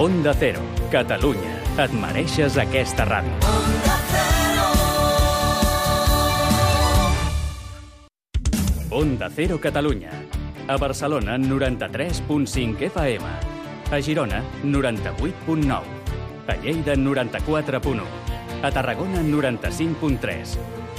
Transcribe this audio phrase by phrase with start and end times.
[0.00, 1.58] Onda Cero, Catalunya.
[1.76, 3.34] Et mereixes aquesta ràdio.
[8.96, 10.08] Onda Cero Catalunya.
[10.72, 13.28] A Barcelona, 93.5 FM.
[13.92, 15.84] A Girona, 98.9.
[16.48, 18.00] A Lleida, 94.1.
[18.62, 20.56] A Tarragona, 95.3.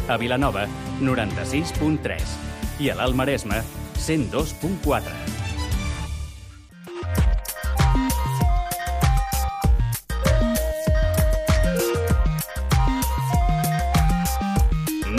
[0.10, 0.68] A Vilanova,
[1.02, 2.38] 96.3.
[2.78, 3.64] I a l'Alt Maresme,
[3.98, 5.41] 102.4.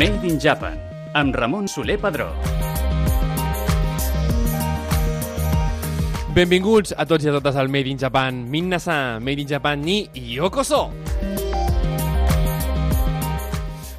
[0.02, 0.74] Made in Japan,
[1.14, 2.24] amb Ramon Soler Padró.
[6.34, 8.42] Benvinguts a tots i a totes al Made in Japan.
[8.50, 11.01] Minna-san, Made in Japan ni yokoso!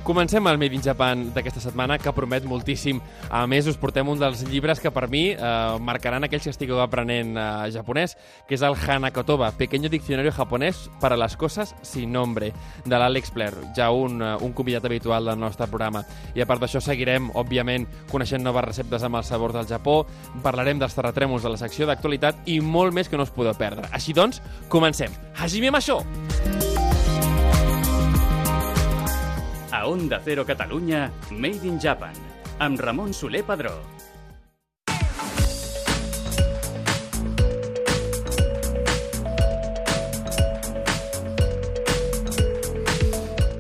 [0.04, 2.98] Comencem el Made in Japan d'aquesta setmana, que promet moltíssim.
[3.32, 5.38] A més, us portem un dels llibres que per mi eh,
[5.80, 11.16] marcaran aquells que estigueu aprenent eh, japonès, que és el Hanakotoba, Pequeño Diccionario Japonès para
[11.16, 12.52] las cosas sin nombre,
[12.84, 16.04] de l'Àlex Pler, ja un, eh, un convidat habitual del nostre programa.
[16.36, 20.02] I a part d'això seguirem, òbviament, coneixent noves receptes amb els sabors del Japó,
[20.44, 23.88] parlarem dels terratrèmols de la secció d'actualitat i molt més que no us podeu perdre.
[23.96, 25.16] Així doncs, comencem.
[25.40, 26.02] Hajime Masho!
[29.86, 32.16] Onda Cero Catalunya, Made in Japan,
[32.60, 34.13] amb Ramon Soler Padró.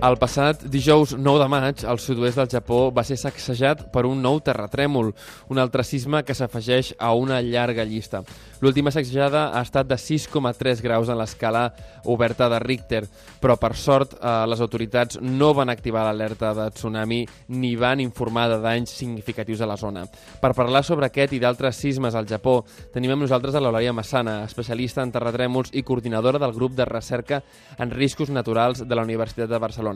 [0.03, 4.19] El passat dijous 9 de maig, el sud-oest del Japó va ser sacsejat per un
[4.19, 5.13] nou terratrèmol,
[5.47, 8.19] un altre sisme que s'afegeix a una llarga llista.
[8.59, 11.69] L'última sacsejada ha estat de 6,3 graus en l'escala
[12.11, 13.05] oberta de Richter,
[13.39, 17.21] però per sort eh, les autoritats no van activar l'alerta de tsunami
[17.55, 20.03] ni van informar de danys significatius a la zona.
[20.41, 22.57] Per parlar sobre aquest i d'altres sismes al Japó,
[22.91, 27.39] tenim amb nosaltres a l'Eulàlia Massana, especialista en terratrèmols i coordinadora del grup de recerca
[27.79, 29.92] en riscos naturals de la Universitat de Barcelona.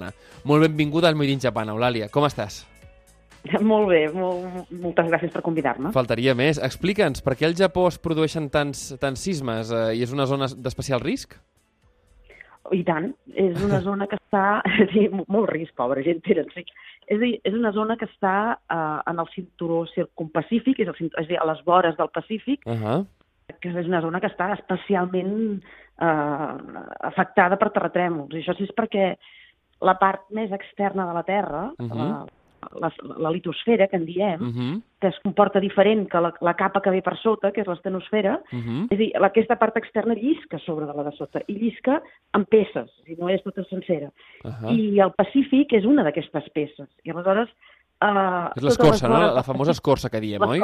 [0.47, 2.09] Molt benvinguda al Made in Japan, Eulàlia.
[2.13, 2.65] Com estàs?
[3.71, 5.91] Molt bé, molt, moltes gràcies per convidar-me.
[5.95, 6.59] Faltaria més.
[6.63, 10.49] Explica'ns, per què al Japó es produeixen tants, tants sismes eh, i és una zona
[10.51, 11.37] d'especial risc?
[12.75, 14.61] I tant, és una zona que està...
[14.93, 16.65] Sí, molt risc, pobra gent, tenen, sí.
[17.07, 20.97] És a dir, és una zona que està uh, en el cinturó circumpacífic, és, el,
[21.07, 23.05] és a dir, a les vores del Pacífic, Uh -huh.
[23.61, 25.61] que és una zona que està especialment
[26.01, 28.35] uh, afectada per terratrèmols.
[28.35, 29.15] I això sí és perquè
[29.81, 31.91] la part més externa de la Terra, uh Mhm.
[31.91, 32.25] -huh.
[32.81, 34.81] la, la, la litosfera, que en diem, Uh -huh.
[34.99, 38.41] que es comporta diferent que la, la capa que ve per sota, que és l'estenosfera,
[38.51, 38.87] Uh -huh.
[38.89, 42.01] és a dir, aquesta part externa llisca sobre de la de sota, i llisca
[42.33, 44.09] en peces, dir, no és tota sencera.
[44.43, 44.71] Uh -huh.
[44.75, 46.89] I el Pacífic és una d'aquestes peces.
[47.03, 47.49] I aleshores...
[47.97, 49.19] Uh, És l'escorça, no?
[49.33, 50.59] La famosa escorça que diem, oi?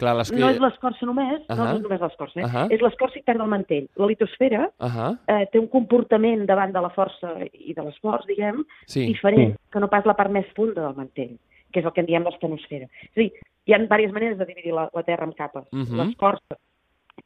[0.00, 0.30] Clar, les...
[0.32, 1.56] No és l'escorça només, uh -huh.
[1.58, 2.44] no és només l'escorça, eh?
[2.44, 2.66] Ahà.
[2.72, 3.88] és l'escorça i perd el mantell.
[3.96, 5.18] La litosfera Uh -huh.
[5.26, 9.06] eh, té un comportament davant de la força i de l'esforç, diguem, Sí.
[9.06, 11.36] diferent que no pas la part més funda del mantell,
[11.72, 12.86] que és el que en diem l'estenosfera.
[13.02, 13.32] És a dir,
[13.66, 15.66] hi ha diverses maneres de dividir la, la Terra en capes.
[15.72, 15.94] Mhm.
[15.94, 16.56] L'escorça,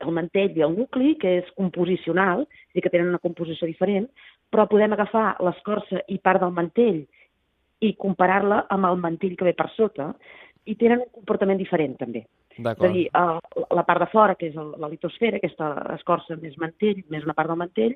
[0.00, 3.67] el mantell i el nucli, que és composicional, és a dir, que tenen una composició
[3.67, 4.09] diferent,
[4.50, 7.06] però podem agafar l'escorça i part del mantell
[7.82, 10.12] i comparar-la amb el mantell que ve per sota,
[10.65, 12.22] i tenen un comportament diferent, també.
[12.53, 13.38] És a dir, el,
[13.72, 17.34] la part de fora, que és el, la litosfera, aquesta escorça més mantell, més una
[17.34, 17.94] part del mantell,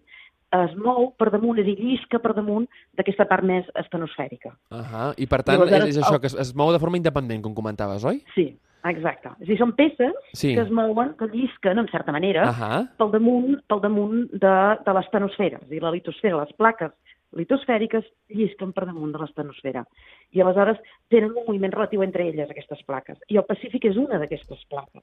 [0.56, 2.64] es mou per damunt, és a dir, llisca per damunt
[2.97, 4.54] d'aquesta part més estenosfèrica.
[4.70, 5.10] Uh -huh.
[5.19, 7.54] I per tant, I és, és això, que es, es mou de forma independent, com
[7.54, 8.22] comentaves, oi?
[8.34, 9.28] Sí, exacte.
[9.41, 10.54] És a dir, són peces Sí.
[10.54, 12.88] que es mouen, que llisquen, en certa manera, Uh -huh.
[12.97, 16.92] pel damunt, pel damunt de, de l'estenosfera, és a dir, la litosfera, les plaques
[17.32, 19.84] litosfèriques llisquen per damunt de l'estenosfera.
[20.32, 20.78] I aleshores
[21.10, 23.19] tenen un moviment relatiu entre elles, aquestes plaques.
[23.28, 25.03] I el Pacífic és una d'aquestes plaques.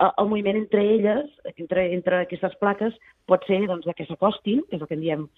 [0.00, 2.94] Eh, El moviment entre elles, entre, entre aquestes plaques,
[3.26, 5.28] pot ser doncs, que s'acostin, que és el que en diem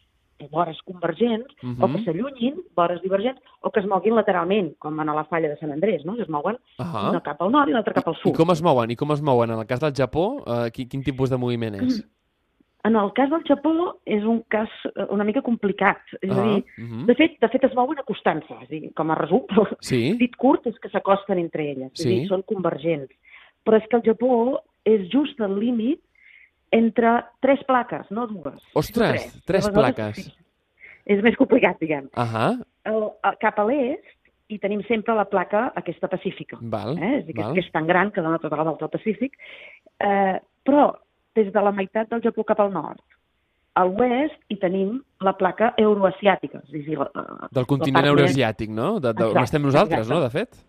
[0.50, 1.82] vores convergents, Mhm.
[1.82, 5.56] o que s'allunyin, vores divergents, o que es moguin lateralment, com en la falla de
[5.58, 6.16] Sant Andrés, no?
[6.16, 7.10] que es mouen Ahà.
[7.10, 8.36] una cap al nord i l'altra cap al I sud.
[8.36, 8.90] com es mouen?
[8.90, 9.50] I com es mouen?
[9.50, 12.02] En el cas del Japó, eh, quin, quin tipus de moviment és?
[12.84, 16.02] En el cas del Japó és un cas eh, una mica complicat.
[16.20, 17.04] És a dir, uh -huh.
[17.06, 20.16] de fet, de fet es mouen acostant-se, és a dir, com a resum, el Sí?
[20.18, 22.08] dit curt és que s'acosten entre elles, és a Sí.
[22.08, 23.10] dir, són convergents.
[23.64, 26.00] Però és que el Japó és just al límit
[26.70, 28.62] entre tres plaques, no dues.
[28.74, 30.16] Ostres, sinó tres Aleshores, plaques.
[30.24, 30.32] sí,
[31.06, 32.08] És més complicat, diguem.
[32.14, 34.04] Ahà, El, el, cap a l'est
[34.48, 36.58] hi tenim sempre la placa aquesta pacífica.
[36.62, 37.16] val, eh?
[37.18, 37.54] És, a dir, que, val.
[37.54, 39.32] que és tan gran que dona tota la volta al Pacífic.
[40.00, 40.94] Eh, però
[41.34, 43.00] des de la meitat del Japó cap al nord,
[43.74, 46.60] a l'oest hi tenim la placa euroasiàtica.
[46.68, 49.00] És a dir, la, Del continent euroasiàtic, no?
[49.00, 50.14] De, de, on Exacte, estem nosaltres, exacte.
[50.14, 50.60] no, de fet?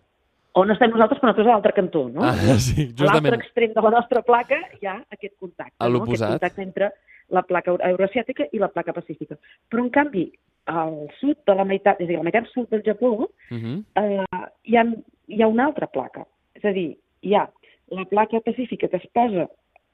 [0.56, 2.22] On estem nosaltres, però nosaltres a l'altre cantó, no?
[2.24, 2.32] Ah,
[2.66, 3.34] sí, a l'altre justament.
[3.42, 5.76] extrem de la nostra placa hi ha aquest contacte.
[5.78, 5.92] A no?
[5.98, 6.30] l'oposat.
[6.30, 6.90] Aquest contacte entre
[7.36, 9.36] la placa euro- euroasiàtica i la placa pacífica.
[9.70, 10.24] Però, en canvi,
[10.66, 13.12] al sud de la meitat, és a dir, la meitat sud del Japó,
[13.50, 13.84] Uh -huh.
[14.02, 14.24] eh,
[14.64, 14.84] hi, ha,
[15.28, 16.24] hi ha una altra placa.
[16.54, 17.48] És a dir, hi ha
[17.90, 19.46] la placa pacífica que es posa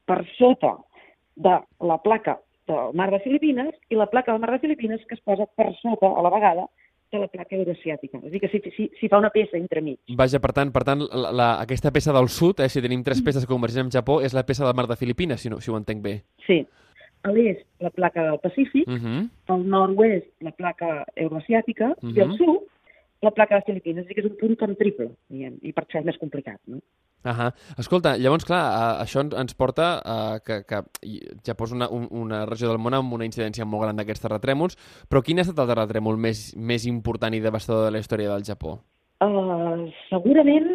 [0.05, 0.77] per sota
[1.35, 5.15] de la placa del mar de Filipines i la placa del mar de Filipines que
[5.15, 6.67] es posa per sota, a la vegada,
[7.13, 8.17] de la placa euroasiàtica.
[8.23, 9.99] És a dir, que s'hi si, si fa una peça entremig.
[10.17, 13.21] Vaja, per tant, per tant la, la, aquesta peça del sud, eh, si tenim tres
[13.21, 15.69] peces que convergeixen amb Japó, és la peça del mar de Filipines, si, no, si
[15.69, 16.15] ho entenc bé.
[16.47, 16.63] Sí.
[17.23, 19.29] A l'est, la placa del Pacífic, Uh -huh.
[19.47, 22.37] al nord-oest, la placa euroasiàtica, i al Mhm.
[22.37, 22.63] sud,
[23.21, 24.03] la placa de Filipines.
[24.03, 26.17] És a dir, que és un punt com triple, diguem, i per això és més
[26.17, 26.79] complicat, no?
[27.23, 27.51] Ahà.
[27.79, 28.61] Escolta, llavors, clar,
[29.03, 30.81] això ens- porta a que, que
[31.45, 34.75] Japó és una, un, una regió del món amb una incidència molt gran d'aquests terratrèmols,
[35.09, 38.43] però quin ha estat el terratrèmol més, més important i devastador de la història del
[38.47, 38.79] Japó?
[39.23, 40.67] Uh, segurament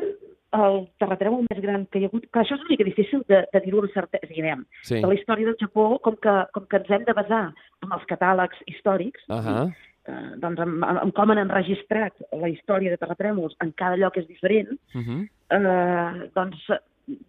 [0.57, 2.25] el terratrèmol més gran que hi ha hagut...
[2.33, 4.63] Clar, això és una mica difícil de, de dir-ho amb certesa, diguem.
[4.89, 5.03] Sí.
[5.03, 7.43] De la història del Japó, com que, com que ens hem de basar
[7.85, 9.67] en els catàlegs històrics, Ahà.
[10.09, 14.29] Eh, doncs en, en com han enregistrat la història de terratrèmols en cada lloc és
[14.29, 15.21] diferent, Uh -huh.
[15.57, 16.71] eh, doncs,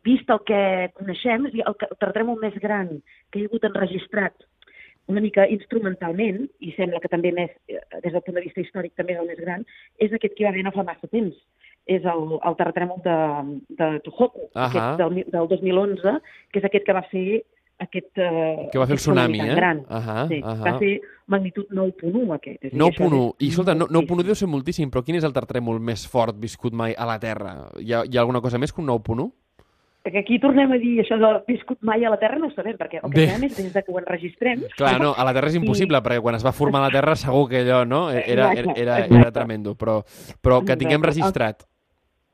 [0.04, 3.64] vist el que coneixem, és dir, el, el terratrèmol més gran que hi ha hagut
[3.64, 4.34] enregistrat
[5.10, 8.94] una mica instrumentalment, i sembla que també més, eh, des del punt de vista històric
[8.96, 9.66] també és el més gran,
[9.98, 11.36] és aquest que hi va haver no fa massa temps.
[11.90, 13.16] És el, el terratrèmol de,
[13.80, 14.68] de Tohoku, Ahà.
[14.68, 16.20] aquest del, del 2011,
[16.52, 17.42] que és aquest que va fer
[17.80, 18.12] aquest...
[18.18, 19.56] Eh, Que va fer el tsunami eh?
[19.56, 19.84] Gran.
[19.88, 20.64] Ahà, sí, ahà.
[20.66, 20.94] Va ser
[21.28, 22.64] magnitud 9.1 aquest.
[22.66, 23.10] És a dir, 9.1.
[23.10, 24.26] això I escolta, no- 9.1 moltíssim.
[24.28, 27.56] deu ser moltíssim, però quin és el terratrèmol més fort viscut mai a la Terra?
[27.80, 29.30] Hi ha, hi ha alguna cosa més que un 9.1?
[30.00, 32.78] Perquè aquí tornem a dir això de viscut mai a la Terra, no ho sabem,
[32.80, 34.62] perquè el que sabem és des de que ho enregistrem.
[34.78, 37.50] Clar, no, a la Terra és impossible, perquè quan es va formar la Terra segur
[37.52, 38.06] que allò, no?
[38.10, 38.24] Era,
[38.54, 39.31] era, era, era exacte.
[39.42, 39.98] tremendo, però,
[40.42, 41.66] però que tinguem registrat.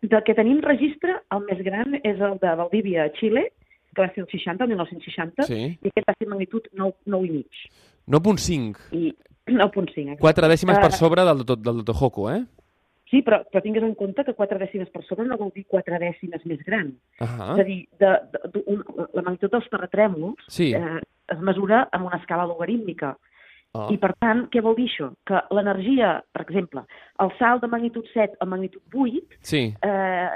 [0.06, 3.48] Del que tenim registre, el més gran és el de Valdívia, a Xile,
[3.96, 5.62] que va ser el 60, el 1960, Sí.
[5.82, 7.64] i aquest va ser magnitud 9, 9 i mig.
[8.08, 8.78] 9.5.
[8.92, 9.16] I
[9.48, 10.12] 9.5.
[10.12, 10.20] exacte.
[10.22, 12.44] Quatre dècimes per Eh, sobre del, de- del de Tohoku, eh?
[13.10, 16.00] Sí, però, però tingues en compte que 4 dècimes per sobre no vol dir 4
[16.02, 16.94] dècimes més gran.
[17.20, 17.54] Ah.
[17.54, 18.84] És a dir, de, de, de, un,
[19.14, 20.74] la magnitud dels terratrèmols Sí.
[20.74, 21.00] eh,
[21.30, 23.16] es mesura amb una escala logarítmica.
[23.76, 23.88] Oh.
[23.92, 25.10] I, per tant, què vol dir això?
[25.28, 26.86] Que l'energia, per exemple,
[27.20, 29.74] el salt de magnitud 7 a magnitud 8 Sí.
[29.84, 30.30] eh,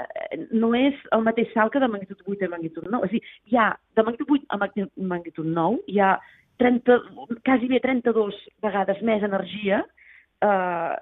[0.52, 3.06] no és el mateix salt que de magnitud 8 a magnitud 9.
[3.06, 3.22] És a dir,
[3.52, 6.12] hi ha de magnitud 8 a magnitud, magnitud 9, hi ha
[6.60, 6.98] 30,
[7.46, 9.80] quasi bé 32 vegades més energia
[10.42, 10.94] eh,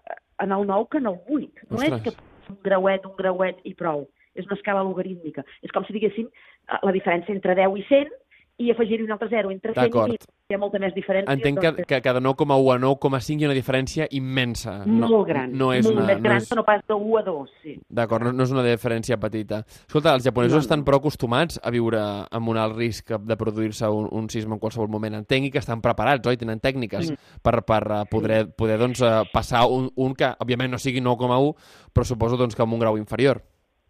[0.45, 1.67] en el 9 que en el 8.
[1.71, 1.93] No Ostres.
[1.93, 4.07] és que un grauet, un grauet i prou.
[4.39, 5.43] És una escala logarítmica.
[5.67, 8.13] És com si diguéssim eh, la diferència entre 10 i 100
[8.59, 10.11] i afegir-hi un altre 0 entre 100 D'acord.
[10.11, 10.27] i 10.
[10.51, 11.31] Hi ha molta més diferència.
[11.31, 14.73] Entenc que, doncs, que, que de 9,1 a 9,5 hi ha una diferència immensa.
[14.87, 16.49] molt gran, No és molt una, més no gran és...
[16.49, 17.75] que no pas de 1 a 2, sí.
[17.89, 19.61] D'acord, no, no és una diferència petita.
[19.87, 20.67] Escolta, els japonesos No, no.
[20.67, 22.01] estan prou acostumats a viure
[22.31, 25.15] amb un alt risc de produir-se un, un sisme en qualsevol moment.
[25.21, 26.37] Entenc que estan preparats, oi?
[26.41, 27.17] Tenen tècniques Mm.
[27.43, 31.55] per, per eh, poder, poder doncs, eh, passar un, un que, òbviament, no sigui 9,1,
[31.95, 33.43] però suposo doncs, que amb un grau inferior.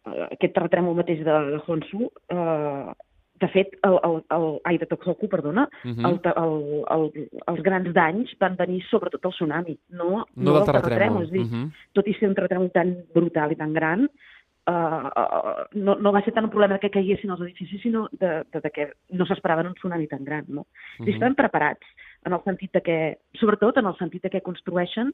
[0.08, 2.92] Aquest terratrèmol mateix de, de Honshu, eh,
[3.40, 7.62] de fet, el, el, el, ai, de Tohoku, perdona, Uh el, te- el, el, els
[7.62, 11.22] grans danys van venir sobretot del tsunami, no, No del del terratrèmol.
[11.24, 11.70] És dir, Mhm.
[11.94, 14.08] tot i ser un terratrèmol tan brutal i tan gran,
[14.68, 18.44] uh, uh, no, no va ser tant un problema que caiguessin els edificis, sinó de,
[18.52, 20.44] de, de que no s'esperaven un tsunami tan gran.
[20.48, 20.66] No?
[20.98, 21.08] Uh Mhm.
[21.14, 21.86] Estan preparats,
[22.26, 25.12] en el sentit de que, sobretot en el sentit de que construeixen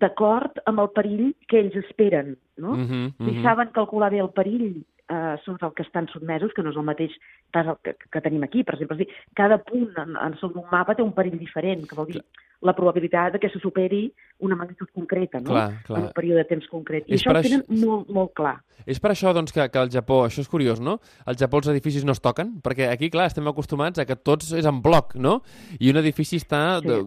[0.00, 2.36] d'acord amb el perill que ells esperen.
[2.56, 2.72] No?
[2.76, 3.42] Mhm, Si mhm.
[3.42, 6.86] saben calcular bé el perill eh, són el que estan sotmesos, que no és el
[6.86, 7.12] mateix
[7.54, 8.64] el que, que tenim aquí.
[8.64, 11.94] Per exemple, dir, cada punt en, en sobre un mapa té un perill diferent, que
[11.98, 12.22] vol dir
[12.64, 14.06] la probabilitat de que se superi
[14.40, 15.50] una magnitud concreta, no?
[15.52, 15.98] Clar, clar.
[15.98, 17.04] en un període de temps concret.
[17.06, 18.54] I És això ho tenen això- molt, molt clar.
[18.86, 20.98] És per això doncs, que, que al Japó, això és curiós, no?
[21.26, 24.50] Al Japó els edificis no es toquen, perquè aquí, clar, estem acostumats a que tots
[24.52, 25.42] és en bloc, no?
[25.78, 26.88] I un edifici està Sí.
[26.88, 26.98] de,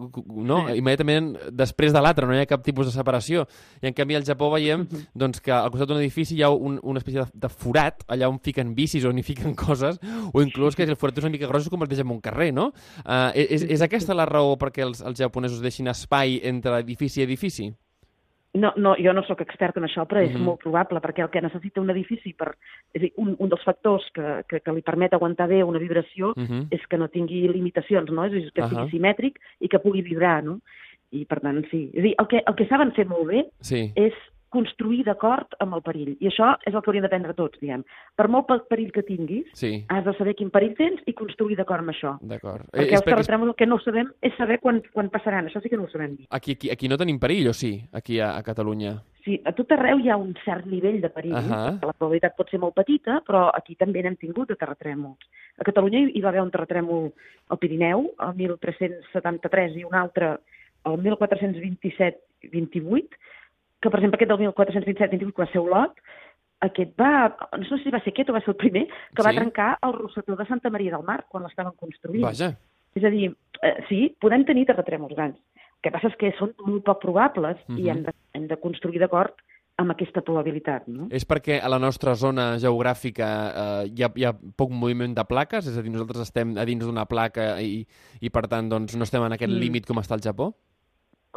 [0.46, 0.70] no?
[0.74, 3.48] immediatament després de l'altre, no hi ha cap tipus de separació.
[3.82, 6.80] I en canvi al Japó veiem doncs, que al costat d'un edifici hi ha un,
[6.84, 10.00] una espècie de, de forat, allà on fiquen bicis, on hi fiquen coses,
[10.34, 12.72] o inclús que el forat és una mica gros es converteix en un carrer, no?
[13.06, 17.24] Uh, és, és aquesta la raó perquè els, els japonesos deixin espai entre edifici i
[17.24, 17.74] edifici?
[18.58, 20.42] No, no, jo no sóc expert en això, però és Mhm.
[20.42, 22.56] molt probable, perquè el que necessita un edifici, per,
[22.94, 26.30] és dir, un, un dels factors que, que, que li permet aguantar bé una vibració
[26.36, 26.68] Uh -huh.
[26.72, 28.24] és que no tingui limitacions, no?
[28.26, 28.70] És a dir, que Ahà.
[28.70, 30.60] sigui simètric i que pugui vibrar, no?
[31.12, 31.92] I, per tant, sí.
[31.94, 33.92] És a dir, el que, el que saben fer molt bé Sí.
[33.96, 34.14] és
[34.50, 36.14] construir d'acord amb el perill.
[36.24, 37.84] I això és el que hauríem d'aprendre tots, diguem.
[38.16, 41.56] Per molt pe- perill que tinguis, Sí, has de saber quin perill tens i construir
[41.58, 42.18] d'acord amb això.
[42.22, 42.62] d'acord.
[42.74, 45.46] Eh, Perquè és els terratrèmols el que no sabem és saber quan, quan passaran.
[45.48, 46.26] Això sí que no ho sabem dir.
[46.30, 47.84] Aquí, aquí, aquí no tenim perill, o sí?
[47.92, 49.02] Aquí a, a Catalunya.
[49.28, 51.36] Sí, a tot arreu hi ha un cert nivell de perill.
[51.36, 51.74] Ahà.
[51.84, 55.18] La probabilitat pot ser molt petita, però aquí també n'hem tingut de terratrèmols.
[55.60, 57.12] A Catalunya hi va haver un terratrèmol
[57.50, 60.38] al Pirineu, el 1373, i un altre
[60.86, 63.18] el 1427-28,
[63.82, 66.00] que per exemple aquest del 1427-28, que va ser Olot,
[66.66, 67.12] aquest va,
[67.58, 69.28] no sé si va ser aquest o va ser el primer, que sí.
[69.28, 72.24] va trencar el rossetó de Santa Maria del Mar quan l'estaven construint.
[72.26, 72.56] Vaja.
[72.98, 73.28] És a dir,
[73.62, 75.38] eh, sí, podem tenir terratrèmols grans.
[75.78, 77.78] El que passa és que són molt poc probables uh -huh.
[77.80, 77.90] i Mhm.
[77.90, 79.36] hem de, hem de construir d'acord
[79.78, 80.88] amb aquesta probabilitat.
[80.88, 81.06] No?
[81.12, 85.24] És perquè a la nostra zona geogràfica eh, hi, ha, hi ha poc moviment de
[85.24, 85.68] plaques?
[85.68, 87.86] És a dir, nosaltres estem a dins d'una placa i,
[88.20, 89.60] i per tant doncs, no estem en aquest Mm.
[89.60, 90.56] límit com està el Japó?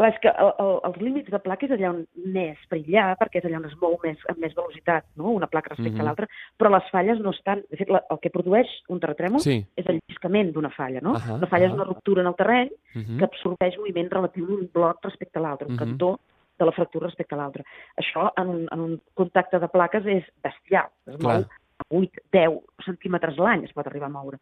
[0.01, 1.99] Clar, és que el, el, els límits de placa és allà on
[2.33, 5.35] n'és perillar, perquè és allà on es mou més, amb més velocitat, no?
[5.37, 6.01] una placa respecte Mhm.
[6.01, 7.61] a l'altra, però les falles no estan...
[7.69, 9.59] De fet, la, el que produeix un terratrèmol Sí.
[9.77, 11.13] és el lliscament d'una falla, no?
[11.19, 11.75] Ahà, una falla és ahà.
[11.75, 13.19] una ruptura en el terreny Uh -huh.
[13.19, 15.79] que absorbeix moviment relatiu d'un bloc respecte a l'altre, un Mhm.
[15.79, 16.19] cantó
[16.59, 17.65] de la fractura respecte a l'altre.
[17.97, 20.89] Això, en un, en un contacte de plaques, és bestial.
[21.07, 21.35] Es Clar.
[21.41, 24.39] mou a 8, 10 centímetres l'any, es pot arribar a moure.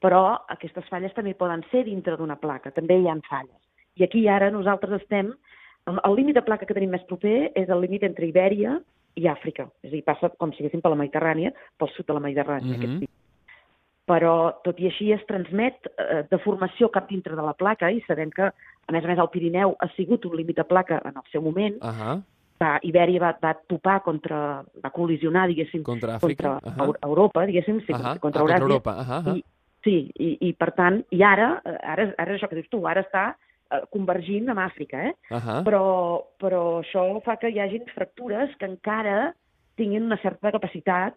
[0.00, 3.67] Però aquestes falles també poden ser dintre d'una placa, també hi ha falles.
[3.98, 5.32] I aquí ara nosaltres estem...
[5.88, 8.74] El límit de placa que tenim més proper és el límit entre Ibèria
[9.16, 9.64] i Àfrica.
[9.80, 11.48] És a dir, passa com si haguéssim per la Mediterrània,
[11.80, 12.82] pel sud de la Mediterrània, Mhm.
[12.82, 13.10] aquest pic
[14.08, 18.30] però tot i així es transmet eh, deformació cap dintre de la placa i sabem
[18.32, 21.26] que, a més a més, el Pirineu ha sigut un límit de placa en el
[21.30, 21.76] seu moment.
[21.82, 22.22] Uh -huh.
[22.62, 26.58] Va, Ibèria va, va topar contra, va col·lisionar, diguéssim, Contra Àfrica.
[26.60, 26.86] contra Ahà.
[26.86, 28.18] Eu- Europa, diguéssim, sí, Ahà.
[28.18, 28.62] contra Ah, Euràsia.
[28.62, 28.90] Europa.
[28.92, 29.36] Ahà, ahà.
[29.36, 29.44] I,
[29.84, 32.86] sí, i, i per tant, i ara, eh, ara, ara és això que dius tu,
[32.88, 33.36] ara està
[33.92, 35.14] convergint amb Àfrica, eh?
[35.30, 35.62] Ahà.
[35.66, 35.84] però,
[36.40, 39.34] però això fa que hi hagin fractures que encara
[39.76, 41.14] tinguin una certa capacitat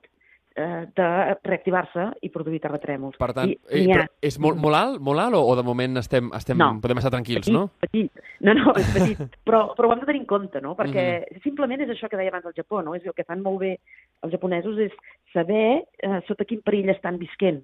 [0.55, 1.07] eh, de
[1.47, 3.15] reactivar-se i produir terratrèmols.
[3.17, 4.03] Per tant, I, eh, n'hi ha.
[4.21, 6.73] és molt, molt alt, molt alt o, o de moment estem, estem, No.
[6.83, 7.69] podem estar tranquils, petit, no?
[7.79, 8.11] Petit.
[8.41, 9.17] No, no, és petit.
[9.47, 10.75] però, però ho hem de tenir en compte, no?
[10.75, 11.41] Perquè Mhm.
[11.47, 12.93] simplement és això que deia abans el Japó, no?
[12.95, 13.77] És el que fan molt bé
[14.23, 14.91] els japonesos és
[15.33, 17.63] saber eh, sota quin perill estan visquent.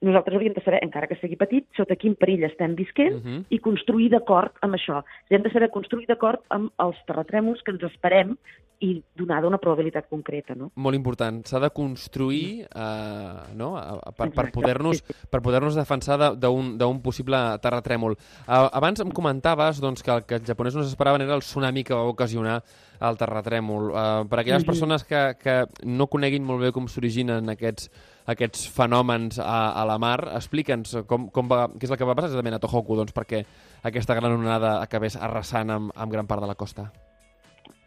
[0.00, 3.44] Nosaltres hauríem de saber, encara que sigui petit, sota quin perill estem visquent Mhm.
[3.50, 5.02] i construir d'acord amb això.
[5.28, 8.36] Hem de saber construir d'acord amb els terratrèmols que ens esperem
[8.80, 10.70] i donada una probabilitat concreta, no?
[10.76, 11.44] Molt important.
[11.44, 13.72] S'ha de construir eh, no?
[14.16, 18.12] per, per poder-nos per poder-nos defensar de- d'un d'un possible terratrèmol.
[18.46, 21.82] Uh, abans em comentaves doncs, que el que els japonesos no s'esperaven era el tsunami
[21.82, 22.62] que va ocasionar
[23.00, 23.90] el terratrèmol.
[23.90, 24.66] Uh, per aquelles Mhm.
[24.70, 27.90] persones que, que no coneguin molt bé com s'originen aquests,
[28.28, 32.14] aquests fenòmens a, a la mar, explica'ns com, com va, què és el que va
[32.18, 33.42] passar exactament a Tohoku doncs, perquè
[33.88, 36.90] aquesta gran onada acabés arrasant amb, amb gran part de la costa.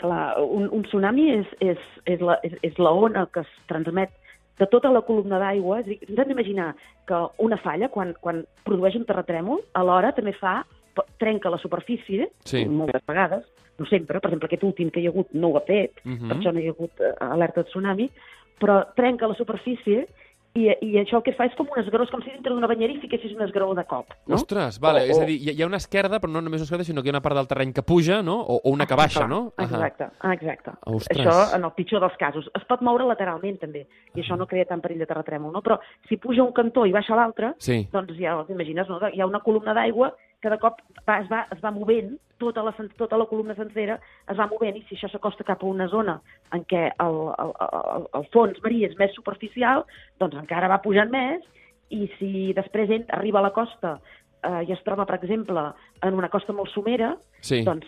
[0.02, 4.10] Clar, un, un tsunami és, és, és, la, és, és la ona que es transmet
[4.58, 5.80] de tota la columna d'aigua.
[5.82, 6.72] És a dir, ens hem d'imaginar
[7.10, 10.64] que una falla, quan, quan produeix un terratrèmol, alhora també fa,
[11.22, 12.66] trenca la superfície, Sí.
[12.66, 13.46] moltes vegades,
[13.80, 16.28] no sempre, per exemple, aquest últim que hi ha hagut no ho ha fet, Mhm.
[16.28, 18.10] per això no hi ha hagut eh, alerta de tsunami,
[18.60, 20.08] però trenca la superfície
[20.54, 22.68] i, i això el que fa és com un esgraó, és com si dintre d'una
[22.68, 24.10] banyera hi fiquessis un esgraó de cop.
[24.28, 24.36] No?
[24.36, 26.66] Ostres, vale, O- és a o- dir, hi ha- una esquerda, però no només una
[26.66, 28.40] esquerda, sinó que hi ha una part del terreny que puja, no?
[28.42, 29.54] O, o una que baixa, no?
[29.58, 30.72] Exacte, ah, exacte.
[30.86, 31.26] Ostres.
[31.26, 32.50] Això en el pitjor dels casos.
[32.54, 35.62] Es pot moure lateralment, també, i això no crea tant perill de terratrèmol, no?
[35.62, 35.80] Però
[36.10, 37.88] si puja un cantó i baixa l'altre, Sí.
[37.92, 39.00] doncs ja t'imagines, no?
[39.08, 40.14] Hi ha una columna d'aigua
[40.50, 44.38] de cop va, es, va, es va movent, tota la, tota la columna sencera es
[44.40, 46.18] va movent, i si això s'acosta cap a una zona
[46.56, 49.86] en què el, el, el, el fons marí és més superficial,
[50.20, 51.46] doncs encara va pujant més,
[51.92, 54.00] i si després ent, arriba a la costa
[54.42, 55.68] eh, i es troba, per exemple,
[56.02, 57.64] en una costa molt somera, Sí.
[57.68, 57.86] doncs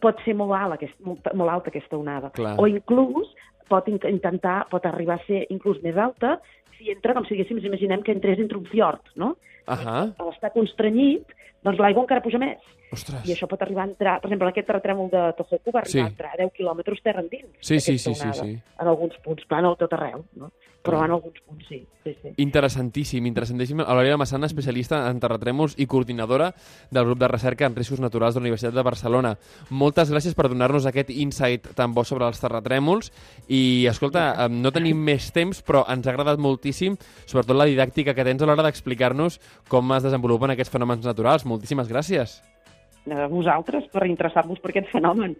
[0.00, 2.30] pot ser molt, alt, aquest, molt, molt alta aquesta onada.
[2.34, 2.56] Clar.
[2.58, 3.28] O inclús
[3.68, 6.38] pot in intentar, pot arribar a ser inclús més alta
[6.76, 9.34] si entra, com si diguéssim, ens imaginem que entrés entre un fiord, no?
[9.70, 9.98] Ahà.
[10.18, 11.34] A l'estar constrenyit,
[11.66, 12.62] doncs l'aigua encara puja més.
[12.92, 13.24] Ostres.
[13.28, 16.00] I això pot arribar a entrar, per exemple, aquest terratrèmol de Tohoku va arribar Sí.
[16.00, 17.48] a entrar a 10 quilòmetres terra endins.
[17.60, 18.50] Sí, sí, sí, sí, sí.
[18.80, 20.50] En alguns punts, clar, no tot arreu, no?
[20.82, 21.86] Però en alguns punts sí.
[22.02, 22.32] sí, sí.
[22.42, 23.78] Interessantíssim, interessantíssim.
[23.84, 26.48] Eulàlia Massana, especialista en terratrèmols i coordinadora
[26.90, 29.36] del grup de recerca en riscos naturals de la Universitat de Barcelona.
[29.70, 33.12] Moltes gràcies per donar-nos aquest insight tan bo sobre els terratrèmols
[33.46, 36.96] i, escolta, no tenim més temps, però ens ha agradat moltíssim,
[37.26, 41.46] sobretot la didàctica que tens a l'hora d'explicar-nos com es desenvolupen aquests fenòmens naturals.
[41.46, 42.42] Moltíssimes gràcies.
[43.10, 45.34] A vosaltres, per interessar-vos per aquest fenomen.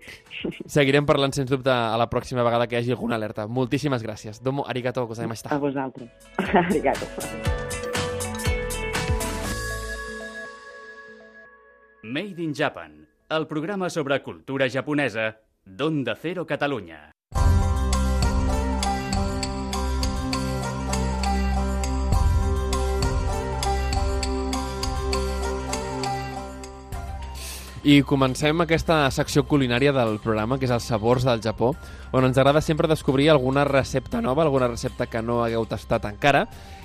[0.67, 3.47] Seguirem parlant, sens dubte, a la pròxima vegada que hi hagi alguna alerta.
[3.47, 4.43] Moltíssimes gràcies.
[4.43, 5.55] Domo arigato gozaimashita.
[5.55, 6.11] A vosaltres.
[6.67, 7.07] Arigato.
[12.03, 17.13] Made in Japan, el programa sobre cultura japonesa d'Onda Cero Catalunya.
[27.83, 31.73] I comencem aquesta secció culinària del programa, que és els sabors del Japó,
[32.15, 36.45] on ens agrada sempre descobrir alguna recepta nova, alguna recepta que no hagueu tastat encara,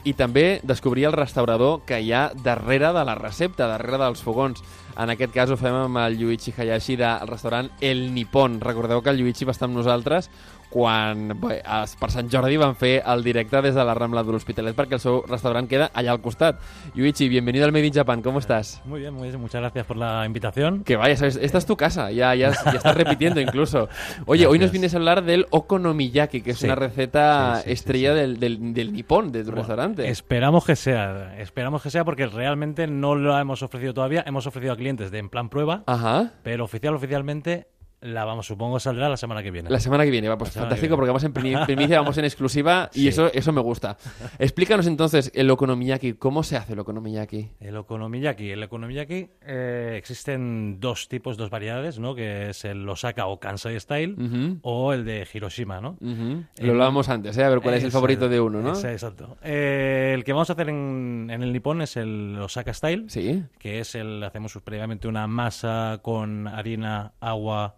[0.10, 4.64] i també descobrir el restaurador que hi ha darrere de la recepta, darrere dels fogons.
[4.98, 8.58] En aquest cas ho fem amb el Yuichi Hayashi del restaurant El Nippon.
[8.66, 10.32] Recordeu que el Yuichi va estar amb nosaltres
[10.70, 14.32] quan bé, es- per Sant Jordi van fer el directe des de la Rambla de
[14.32, 16.60] l'Hospitalet perquè el seu restaurant queda allà al costat.
[16.96, 18.82] Yuichi, bienvenido al Made in Japan, ¿cómo estás?
[18.86, 19.40] Muy bien, muy bien.
[19.40, 20.84] Muchas gracias por la invitación.
[20.84, 21.38] Que vaya, ¿sabes?
[21.42, 23.88] esta es tu casa, ya, ya, ya estás repitiendo incluso.
[24.26, 26.66] Oye, hoy nos vienes a hablar del okonomiyaki, que es Sí.
[26.66, 28.14] una receta Sí, sí, sí, estrella.
[28.14, 30.08] Del, del, del nipón, de tu Bueno, restaurante.
[30.10, 34.24] Esperamos que sea, esperamos que sea porque realmente no lo hemos ofrecido todavía.
[34.26, 36.32] Hemos ofrecido a clientes de en plan prueba, Ajá.
[36.44, 37.68] pero oficial oficialmente
[38.08, 39.70] la vamos, supongo saldrá la semana que viene.
[39.70, 42.90] La semana que viene, va, pues fantástico, porque vamos en primi- primicia, vamos en exclusiva
[42.94, 43.08] y Sí.
[43.10, 43.98] eso, eso me gusta.
[44.40, 47.52] Explícanos entonces el okonomiyaki, ¿cómo se hace el okonomiyaki?
[47.60, 48.50] El okonomiyaki.
[48.52, 52.16] El okonomiyaki eh, existen dos tipos, dos variedades, ¿no?
[52.16, 54.16] Que es el Osaka o Kansai Style
[54.62, 55.98] o el de Hiroshima, ¿no?
[56.02, 56.44] Ujú.
[56.58, 57.44] El- Lo hablábamos antes, ¿eh?
[57.44, 58.74] a ver cuál es el favorito de uno, ¿no?
[58.74, 59.38] ese, exacto.
[59.44, 63.06] Eh, el que vamos a hacer en, en el Nippon es el Osaka Style.
[63.10, 63.44] Sí.
[63.60, 67.76] que es el hacemos previamente una masa con harina, agua,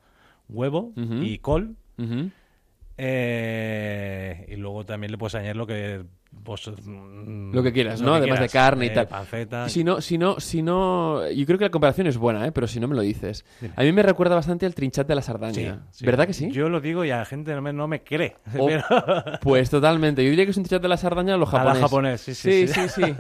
[0.50, 1.76] huevo y col.
[2.98, 6.04] Eh, y luego también le puedes añadir lo que
[6.44, 8.12] pues, mm, Lo que quieras, ¿no?
[8.14, 9.08] que Además de carne y Eh, tal.
[9.08, 9.68] Panceta.
[9.70, 12.52] Si no, si no, si no, yo creo que la comparación es buena, ¿eh?
[12.52, 13.46] pero si no me lo dices.
[13.62, 13.74] Dime.
[13.76, 15.54] A mí me recuerda bastante al trinchat de la Sardaña.
[15.92, 16.06] Sí, sí.
[16.06, 16.50] ¿Verdad que sí?
[16.52, 18.36] Yo lo digo y a la gente no me, no me cree.
[18.58, 18.84] Oh, Pero-
[19.42, 20.24] Pues totalmente.
[20.24, 21.82] Yo diría que es un trinchat de la Sardaña a lo A la japonés.
[21.82, 23.04] japonés, sí, sí, sí, sí.
[23.06, 23.16] sí.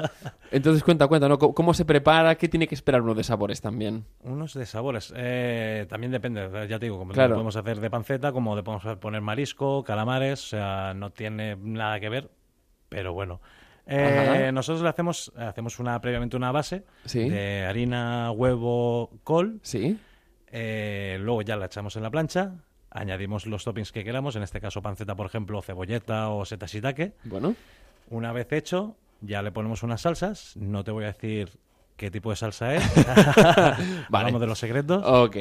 [0.52, 1.38] Entonces cuenta, cuenta, ¿no?
[1.38, 2.36] ¿Cómo, cómo se prepara?
[2.36, 4.06] ¿Qué tiene que esperar uno de sabores también?
[4.24, 5.14] Unos de sabores.
[5.16, 7.30] Eh, también depende, ya te digo, como Claro.
[7.30, 11.56] lo podemos hacer de panceta, como de podemos poner marisco, calamares, o sea, no tiene
[11.56, 12.30] nada que ver,
[12.90, 13.40] pero bueno.
[13.92, 17.28] Eh, nosotros le hacemos, hacemos una previamente una base Sí.
[17.30, 19.98] de harina, huevo, col, Sí.
[20.52, 22.54] eh, luego ya la echamos en la plancha,
[22.92, 27.14] añadimos los toppings que queramos, en este caso panceta, por ejemplo, cebolleta o seta shiitake.
[27.24, 27.56] Bueno.
[28.12, 31.50] Una vez hecho, ya le ponemos unas salsas, no te voy a decir
[31.98, 32.84] qué tipo de salsa es,
[34.12, 35.02] hablamos de los secretos.
[35.04, 35.36] Ok.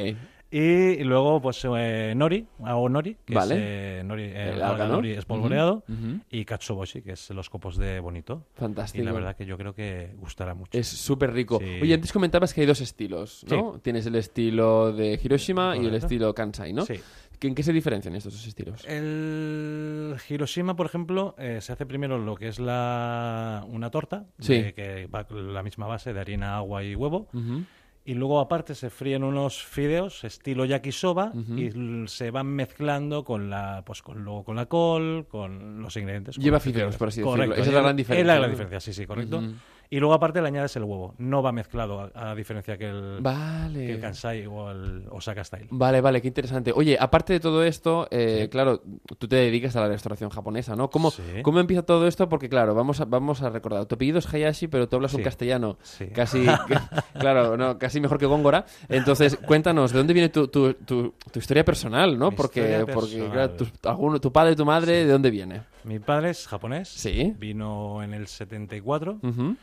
[0.50, 3.54] Y luego, pues, eh, nori, hago nori, que Vale.
[3.54, 3.60] es
[4.00, 4.94] eh, nori, eh, El alga alga, ¿no?
[4.94, 5.84] nori espolvoreado,
[6.30, 8.44] y katsuboshi, que es los copos de bonito.
[8.54, 9.02] Fantástico.
[9.02, 10.70] Y la verdad que yo creo que gustará mucho.
[10.78, 11.58] Es súper rico.
[11.58, 11.78] Sí.
[11.82, 13.78] Oye, antes comentabas que hay dos estilos, ¿no?
[13.82, 16.86] Tienes el estilo de Hiroshima y el estilo Kansai, ¿no?
[16.86, 16.94] Sí.
[17.40, 18.84] ¿En qué se diferencian estos dos estilos?
[18.86, 24.60] El Hiroshima, por ejemplo, eh, se hace primero lo que es la una torta, Sí.
[24.60, 27.28] de- que va con la misma base de harina, agua y huevo.
[27.32, 27.62] Ujú.
[28.08, 31.58] Y luego aparte se fríen unos fideos estilo yakisoba Ujú.
[31.58, 35.94] y l- se van mezclando con la pues con luego con la col, con los
[35.94, 36.36] ingredientes.
[36.36, 37.32] Lleva fideos, por así decirlo.
[37.36, 39.42] Correcto, Esa es la gran diferencia, Es la gran diferencia, sí, sí, correcto.
[39.90, 41.14] Y luego aparte le añades el huevo.
[41.18, 43.86] No va mezclado a, a diferencia que el, Vale.
[43.86, 45.66] que el Kansai o el Osaka Style.
[45.70, 46.72] Vale, vale, qué interesante.
[46.74, 48.82] Oye, aparte de todo esto, eh, claro,
[49.18, 50.90] tú te dedicas a la restauración japonesa, ¿no?
[50.90, 51.22] ¿Cómo, Sí.
[51.42, 52.28] ¿Cómo empieza todo esto?
[52.28, 55.22] Porque, claro, vamos a, vamos a recordar, tu apellido es Hayashi, pero tú hablas un
[55.22, 56.06] castellano Sí.
[56.08, 56.44] casi,
[57.18, 58.66] claro, no, casi mejor que Góngora.
[58.88, 62.30] Entonces, cuéntanos, ¿de dónde viene tu, tu, tu, tu historia personal, no?
[62.30, 63.56] Mi Porque, porque personal.
[63.82, 65.62] claro, tu padre, tu madre, ¿de dónde viene?
[65.84, 66.88] Mi padre es japonés.
[66.88, 67.34] Sí.
[67.38, 69.18] Vino en el 74.
[69.22, 69.56] Ujú.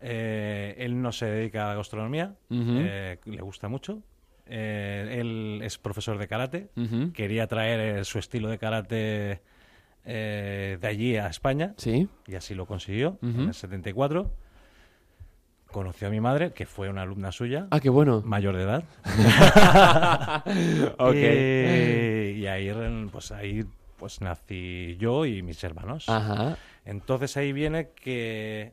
[0.00, 2.34] Eh, él no se dedica a la gastronomía.
[2.50, 4.02] Eh, le gusta mucho.
[4.46, 6.68] Eh, él es profesor de karate.
[7.14, 9.40] Quería traer su estilo de karate
[10.04, 11.74] de allí a España.
[11.76, 12.08] Sí.
[12.26, 13.40] Y así lo consiguió Ujú.
[13.42, 14.30] en el 74.
[15.70, 18.22] Conoció a mi madre, que fue una alumna suya, Ah, qué bueno.
[18.24, 18.84] mayor de edad.
[20.98, 21.14] Ok.
[21.14, 22.72] Y, y ahí,
[23.12, 23.64] pues ahí
[23.98, 26.08] pues nací yo y mis hermanos.
[26.08, 26.56] Ajá.
[26.84, 28.72] Entonces ahí viene que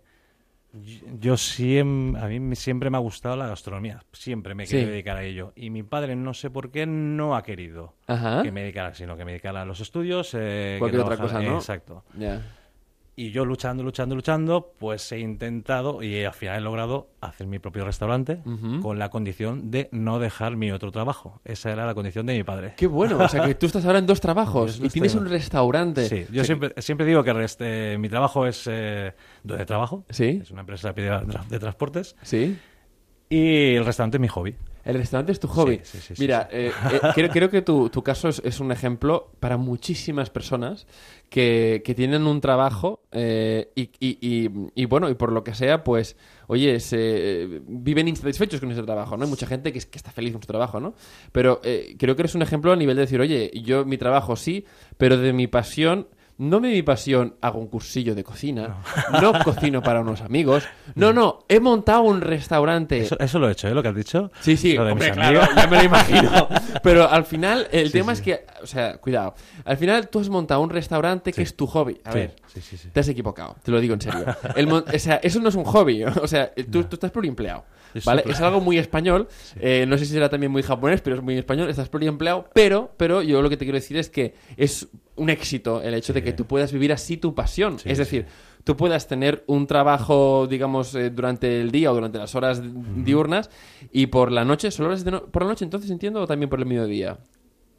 [1.20, 4.74] yo- siempre, a mí me- siempre me ha gustado la gastronomía, siempre me he Sí.
[4.74, 5.54] querido dedicar a ello.
[5.56, 8.44] Y mi padre no sé por qué no ha querido Ajá.
[8.44, 10.34] que me dedicara, sino que me dedicara a los estudios.
[10.34, 11.58] eh, que Cualquier otra trabajara- cosa, ¿no?
[11.60, 12.04] Exacto.
[13.18, 17.60] Y yo luchando, luchando, luchando, pues he intentado y al final he logrado hacer mi
[17.60, 18.42] propio restaurante
[18.82, 21.40] con la condición de no dejar mi otro trabajo.
[21.46, 22.74] Esa era la condición de mi padre.
[22.76, 23.18] Qué bueno.
[23.18, 26.10] O sea, que tú estás ahora en dos trabajos y tienes un restaurante.
[26.10, 30.04] Sí, yo siempre, siempre digo que este, mi trabajo es eh, donde trabajo.
[30.10, 30.40] Sí.
[30.42, 32.18] Es una empresa de, de transportes.
[32.22, 32.58] Sí.
[33.30, 34.56] Y el restaurante es mi hobby.
[34.86, 35.78] El restaurante es tu hobby.
[35.78, 38.60] Sí, sí, sí, sí, Mira, eh, eh, creo, creo que tu, tu caso es, es
[38.60, 40.86] un ejemplo para muchísimas personas
[41.30, 45.56] que, que tienen un trabajo eh, y, y- y- y, bueno, y por lo que
[45.56, 46.16] sea, pues,
[46.48, 49.24] oye, se, viven insatisfechos con ese trabajo, ¿no?
[49.26, 50.94] Hay mucha gente que, que está feliz con su trabajo, ¿no?
[51.32, 51.60] Pero
[51.98, 54.66] creo que eres un ejemplo a nivel de decir, oye, yo mi trabajo sí,
[54.98, 58.78] pero de mi pasión no de mi pasión hago un cursillo de cocina,
[59.22, 60.64] no, cocino para unos amigos,
[60.96, 63.00] no, no, he montado un restaurante.
[63.00, 63.74] Eso, eso lo he hecho, ¿eh?
[63.74, 64.32] Lo que has dicho.
[64.42, 66.48] Sí, sí, hombre, claro, ya me lo imagino.
[66.84, 68.20] Pero al final, el Sí, tema sí.
[68.22, 71.68] es que, o sea, cuidado, al final tú has montado un restaurante que es tu
[71.68, 72.00] hobby.
[72.04, 72.36] A ver,
[72.94, 74.26] te has equivocado, te lo digo en serio.
[74.56, 77.64] El o sea, eso no es un hobby, o sea, tú, tú estás pluriempleado.
[77.94, 78.24] Es ¿Vale?
[78.28, 79.30] Es algo muy español.
[79.58, 81.70] eh, no sé si será también muy japonés, pero es muy español.
[81.70, 82.50] Estás pluriempleado.
[82.54, 86.12] Pero, pero yo lo que te quiero decir es que es un éxito el hecho
[86.14, 87.80] de que tú puedas vivir así tu pasión.
[87.80, 88.26] Sí, es decir,
[88.64, 92.62] tú puedas tener un trabajo, digamos, eh, durante el día o durante las horas
[93.04, 93.50] diurnas
[93.92, 96.50] y por la noche, ¿solo horas de no- por la noche entonces entiendo o también
[96.50, 97.18] por el mediodía?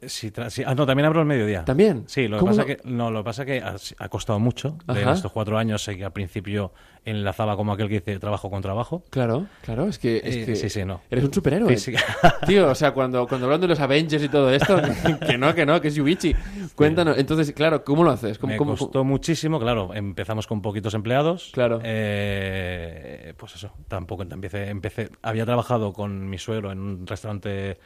[0.05, 0.31] Sí.
[0.65, 1.65] Ah, no, también abro el mediodía.
[1.65, 2.03] ¿También?
[2.07, 2.67] Sí, lo que ¿Cómo pasa no?
[2.67, 4.77] que no, lo que pasa que ha, ha costado mucho.
[4.85, 5.13] De Ajá.
[5.13, 6.71] estos cuatro años sé que al principio
[7.03, 9.03] enlazaba como aquel que dice trabajo con trabajo.
[9.09, 11.01] Claro, claro, es que, es Eh, que sí, sí, no.
[11.09, 11.75] eres un superhéroe.
[11.77, 11.97] Sí, sí.
[12.45, 14.77] Tío, o sea, cuando, cuando hablan de los Avengers y todo esto,
[15.27, 16.35] que no, que no, que es Yuichi.
[16.75, 18.37] Cuéntanos, entonces, claro, ¿cómo lo haces?
[18.37, 19.93] ¿Cómo, Me cómo- costó muchísimo, claro.
[19.93, 21.49] Empezamos con poquitos empleados.
[21.53, 21.79] Claro.
[21.83, 25.09] Eh, pues eso, tampoco empecé, empecé.
[25.21, 27.77] Había trabajado con mi suegro en un restaurante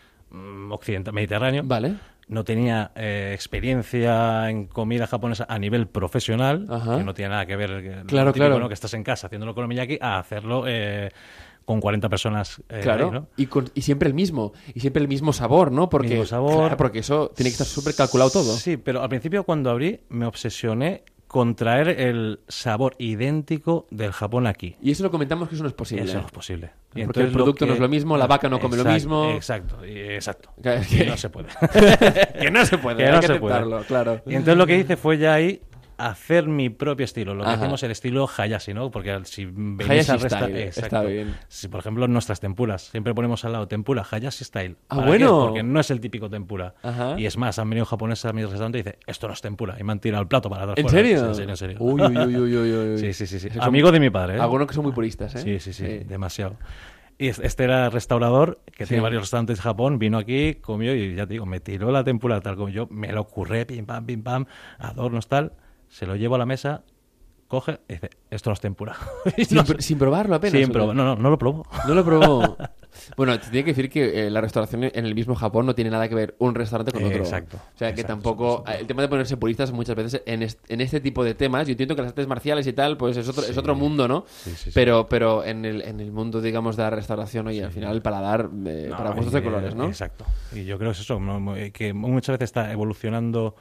[0.72, 1.64] occidental mediterráneo.
[1.66, 1.96] Vale.
[2.28, 6.98] No tenía eh, experiencia en comida japonesa a nivel profesional, Ajá.
[6.98, 8.60] que no tiene nada que ver que lo Claro, típico, claro.
[8.60, 8.68] ¿no?
[8.70, 11.10] que estás en casa haciéndolo con Miyaki a hacerlo eh,
[11.66, 12.62] con 40 personas.
[12.70, 13.28] eh, Claro, ahí, ¿no?
[13.36, 15.90] y, con- y siempre el mismo, y siempre el mismo sabor, ¿no?
[15.90, 16.56] Porque, Mismo sabor.
[16.56, 18.56] claro, porque eso tiene que estar súper calculado todo.
[18.56, 24.48] Sí, pero al principio cuando abrí me obsesioné con traer el sabor idéntico del Japón
[24.48, 24.76] aquí.
[24.82, 26.04] Y eso lo comentamos que eso no es posible.
[26.04, 26.72] Eso no es posible.
[26.94, 29.32] Y Porque el producto no es lo mismo, la vaca no come lo mismo.
[29.32, 30.52] Exacto, exacto.
[30.62, 31.48] Que- no se puede.
[32.42, 33.86] que no se puede, Que hay no que se puede.
[33.86, 34.22] claro.
[34.26, 35.62] Y entonces lo que hice fue ya ahí
[36.10, 37.60] hacer mi propio estilo, lo que Ajá.
[37.60, 38.90] hacemos el estilo Hayashi, ¿no?
[38.92, 40.96] Porque si venís Hayashi al resta- style, exacto.
[40.98, 41.36] está bien.
[41.48, 44.78] Si por ejemplo en nuestras tempuras, siempre ponemos al lado tempura Hayashi style.
[44.90, 45.26] Ah, ¿Para bueno.
[45.26, 45.46] qué?
[45.48, 46.76] Porque no es el típico tempura.
[46.84, 47.20] Ajá.
[47.20, 49.76] Y es más, han venido japoneses a mi restaurante y dice, "Esto no es tempura"
[49.80, 50.98] y me han tirado el plato para dar ¿En fuera.
[50.98, 51.20] serio?
[51.20, 51.78] Sí, en serio, en serio.
[51.80, 52.98] Uy, uy, uy, uy, uy, uy.
[53.00, 53.50] Sí, sí, sí, sí.
[53.50, 54.40] Son- Amigo de mi padre, ¿eh?
[54.42, 55.40] Algunos que son muy puristas, ¿eh?
[55.40, 56.56] Sí, sí, sí, demasiado.
[57.18, 58.90] Y es- este era restaurador que Sí.
[58.90, 62.04] tiene varios restaurantes de Japón, vino aquí, comió y ya te digo, me tiró la
[62.04, 64.46] tempura tal como yo, me lo curré, pim pam, pim pam,
[64.80, 65.52] adornos tal,
[65.92, 66.84] se lo llevo a la mesa,
[67.48, 68.96] coge y dice, esto no es tempura.
[69.46, 70.70] Sin, no, sin probarlo apenas.
[70.72, 71.68] pero no, no, no lo probó.
[71.88, 72.58] No lo probó.
[73.16, 75.90] Bueno, te tiene que decir que eh, la restauración en el mismo Japón no tiene
[75.90, 77.20] nada que ver un restaurante con Eh, otro.
[77.20, 78.60] exacto, O sea, que exacto, tampoco...
[78.60, 78.82] exacto.
[78.82, 81.72] El tema de ponerse puristas muchas veces en, est- en este tipo de temas, yo
[81.72, 84.26] entiendo que las artes marciales y tal, pues es otro, es otro mundo, ¿no?
[84.28, 84.72] Sí, sí.
[84.74, 88.02] Pero, pero en, el, en el mundo, digamos, de la restauración, oye, al final el
[88.02, 89.86] paladar eh, No, para gustos de eh, colores, ¿no?
[89.88, 90.26] Exacto.
[90.54, 91.18] Y yo creo que es eso,
[91.72, 93.56] que muchas veces está evolucionando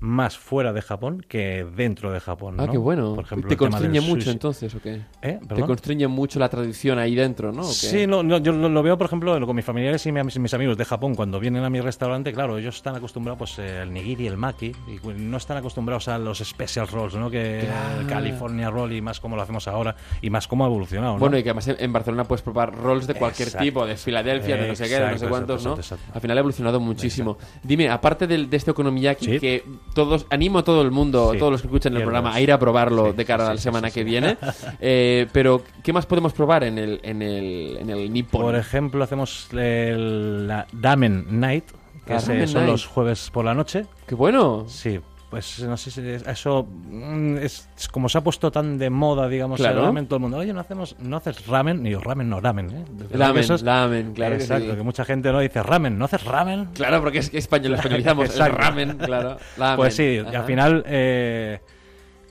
[0.00, 2.54] más fuera de Japón que dentro de Japón.
[2.58, 2.72] Ah, ¿no?
[2.72, 3.16] qué bueno.
[3.16, 4.30] Por ejemplo, ¿Te constriñe mucho sushi.
[4.30, 5.02] entonces o qué?
[5.22, 5.40] ¿Eh?
[5.48, 7.64] ¿Te constriñe mucho la tradición ahí dentro, no?
[7.64, 10.84] Sí, no, no, yo lo, veo, por ejemplo, con mis familiares y mis, amigos de
[10.84, 11.16] Japón.
[11.16, 14.66] Cuando vienen a mi restaurante, claro, ellos están acostumbrados pues eh, al nigiri, el maki,
[14.86, 17.28] y no están acostumbrados a los special rolls, ¿no?
[17.30, 18.00] Que Claro.
[18.00, 21.18] el California roll y más como lo hacemos ahora y más como ha evolucionado, ¿no?
[21.18, 23.64] Bueno, y que además en Barcelona puedes probar rolls de cualquier Exacto.
[23.64, 26.14] tipo, de Filadelfia, de no sé qué, de no sé cuántos, exacto, ¿no?
[26.14, 27.36] Al final ha evolucionado muchísimo.
[27.62, 29.40] Dime, aparte del- de, este Okonomiyaki, Sí.
[29.40, 31.38] que todos, animo a todo el mundo, Sí.
[31.38, 33.54] todos los que escuchan el programa, a ir a probarlo Sí, de cara sí, a
[33.54, 34.36] la semana que viene.
[34.80, 38.40] Eh, pero, ¿qué más podemos probar en el, en el, en el Nippon?
[38.42, 41.64] Por ejemplo, hacemos el, la Damen Night,
[42.06, 42.52] que es, son Night.
[42.66, 43.86] los jueves por la noche.
[44.06, 44.64] ¡Qué bueno!
[44.68, 48.88] Sí, pues no sé si es- eso mm, es, como se ha puesto tan de
[48.88, 49.80] moda, digamos, Claro.
[49.80, 52.70] el ramen, todo el mundo, oye, no hacemos, no haces ramen, ni ramen, no ramen,
[52.70, 52.84] ¿eh?
[52.92, 54.76] Desde Lamen, eso es- lamen, claro que Exacto, sí.
[54.76, 56.66] que mucha gente no dice ramen, ¿no haces ramen?
[56.74, 58.34] Claro, porque es que español, españolizamos.
[58.38, 59.36] el ramen, claro.
[59.58, 59.76] Lamen.
[59.76, 61.60] Pues sí, y al final eh,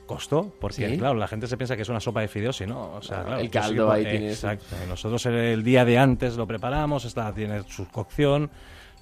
[0.05, 0.97] costó, porque Sí.
[0.97, 3.19] claro, la gente se piensa que es una sopa de fideos y no, o sea,
[3.19, 4.49] Ah, claro, el pues caldo que- ahí tiene eso.
[4.49, 8.49] Exacto, y nosotros el, el día de antes lo preparamos, está, tiene su cocción,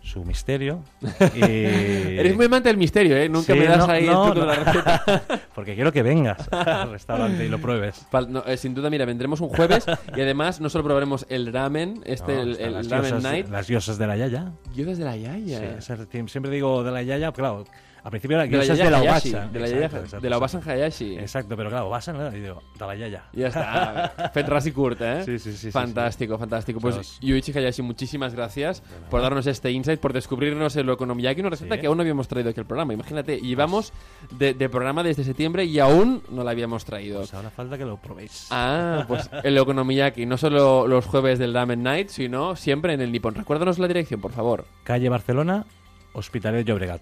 [0.05, 0.83] su misterio.
[1.35, 1.41] Y...
[1.41, 3.27] Eres muy amante del misterio, ¿eh?
[3.27, 4.63] Nunca Sí, me das no, ahí no, el truco de no.
[4.63, 5.23] la receta.
[5.55, 8.05] Porque quiero que vengas al restaurante y lo pruebes.
[8.11, 11.51] Pal- no, eh, sin duda, mira, vendremos un jueves y además no solo probaremos el
[11.51, 13.49] ramen, este, No, el, el las ramen diosas, night.
[13.49, 14.51] Las diosas de la Yaya.
[14.75, 15.81] Yo desde la Yaya.
[15.81, 17.65] Sí, siempre digo de la Yaya, claro,
[18.05, 19.47] al principio era de la Yaya de la Hayashi, Obasa.
[19.47, 20.79] de la Exacto, Yaya- exacto, de la Obasan exacto.
[20.79, 21.17] Hayashi.
[21.17, 22.37] Exacto, pero claro, Obasan, ¿no?
[22.37, 23.23] y digo, de la Yaya.
[23.33, 24.31] Ya está.
[24.45, 25.23] Ras y curt, ¿eh?
[25.25, 26.79] Sí, sí, sí, sí, Fantástico, fantástico.
[26.79, 27.19] Pues.
[27.19, 31.81] Yuichi Hayashi, muchísimas gracias por darnos este insight, por descubrirnos el Okonomiyaki, una receta Sí.
[31.81, 32.93] que aún no habíamos traído aquí al programa.
[32.93, 33.91] Imagínate, llevamos
[34.37, 37.19] de, de programa desde septiembre y aún no la habíamos traído.
[37.21, 38.47] Pues ahora falta que lo probéis.
[38.51, 43.11] Ah, pues el Okonomiyaki, no solo los jueves del Ramen Night, sino siempre en el
[43.11, 43.33] Nippon.
[43.33, 44.65] Recuérdanos la dirección, por favor.
[44.83, 45.65] Calle Barcelona,
[46.13, 47.01] Hospitalet Llobregat.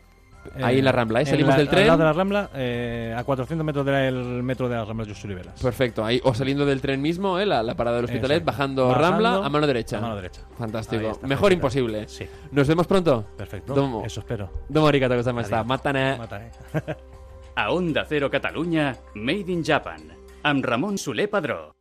[0.61, 1.25] Ahí en la Rambla, ¿eh?
[1.25, 1.81] Salimos la- del tren.
[1.81, 5.25] Al lado de la Rambla, eh, a 400 metros del metro de la Rambla Just
[5.25, 5.61] Oliveras.
[5.61, 7.45] Perfecto, ahí o saliendo del tren mismo, ¿eh?
[7.45, 9.97] la, la parada del Hospitalet, bajando, Bajando, Rambla a mano derecha.
[9.97, 10.41] a mano derecha.
[10.57, 11.01] Fantástico.
[11.11, 11.53] Está, Mejor perfecto.
[11.53, 12.07] imposible.
[12.07, 13.25] Sí, Nos vemos pronto.
[13.37, 13.73] perfecto.
[13.73, 14.03] Domo.
[14.05, 14.49] Eso espero.
[14.69, 15.57] Domo arigato gozaimashita.
[15.57, 15.67] Adiós.
[15.67, 16.17] Mata ne.
[16.17, 16.51] Mata, eh.
[17.55, 20.01] A Onda Cero Catalunya, Made in Japan,
[20.43, 21.75] amb Ramon Soler Padró.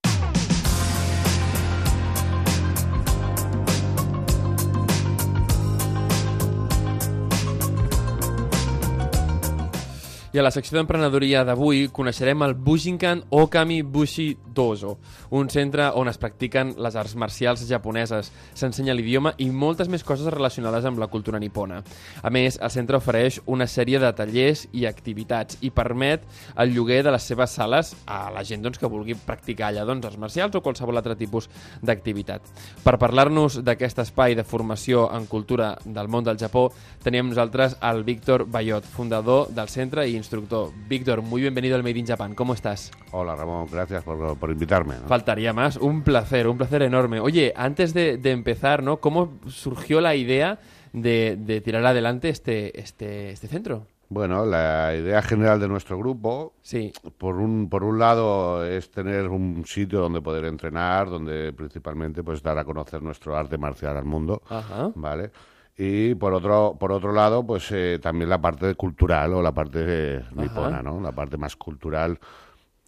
[10.33, 14.95] I a la secció d'emprenedoria d'avui coneixerem el Bujinkan Okami Bushi Dojo,
[15.29, 20.33] un centre on es practiquen les arts marcials japoneses, s'ensenya l'idioma i moltes més coses
[20.33, 21.83] relacionades amb la cultura nipona.
[22.25, 26.25] A més, el centre ofereix una sèrie de tallers i activitats i permet
[26.57, 30.09] el lloguer de les seves sales a la gent doncs, que vulgui practicar allà doncs,
[30.09, 31.51] arts marcials o qualsevol altre tipus
[31.85, 32.49] d'activitat.
[32.81, 36.71] Per parlar-nos d'aquest espai de formació en cultura del món del Japó,
[37.05, 40.71] teníem nosaltres el Víctor Bayot, fundador del centre i instructor.
[40.89, 42.35] Víctor, muy bienvenido al Made in Japan.
[42.35, 42.91] ¿Cómo estás?
[43.11, 44.95] Hola Ramón, gracias por, por invitarme.
[45.01, 45.07] ¿no?
[45.09, 45.77] Faltaría más.
[45.77, 47.21] Un placer, un placer enorme.
[47.21, 48.99] Oye, antes de, de empezar, ¿no?
[48.99, 50.59] ¿Cómo surgió la idea
[50.93, 53.87] de, de tirar adelante este, este, este centro?
[54.09, 56.93] Bueno, la idea general de nuestro grupo, Sí.
[57.17, 62.43] por un, por un lado, es tener un sitio donde poder entrenar, donde principalmente pues
[62.43, 64.91] dar a conocer nuestro arte marcial al mundo, Ajá.
[64.95, 65.31] ¿vale?
[65.77, 69.79] Y por otro, por otro lado, pues eh, también la parte cultural o la parte
[69.87, 71.01] eh, nipona, ¿no?
[71.01, 72.19] La parte más cultural,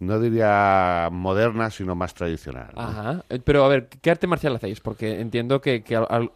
[0.01, 2.73] no diría moderna, sino más tradicional.
[2.75, 2.83] ¿no?
[2.83, 3.25] Ajá.
[3.31, 4.81] Eh, Pero a ver, ¿qué arte marcial hacéis?
[4.81, 6.33] Porque entiendo que, que al- al-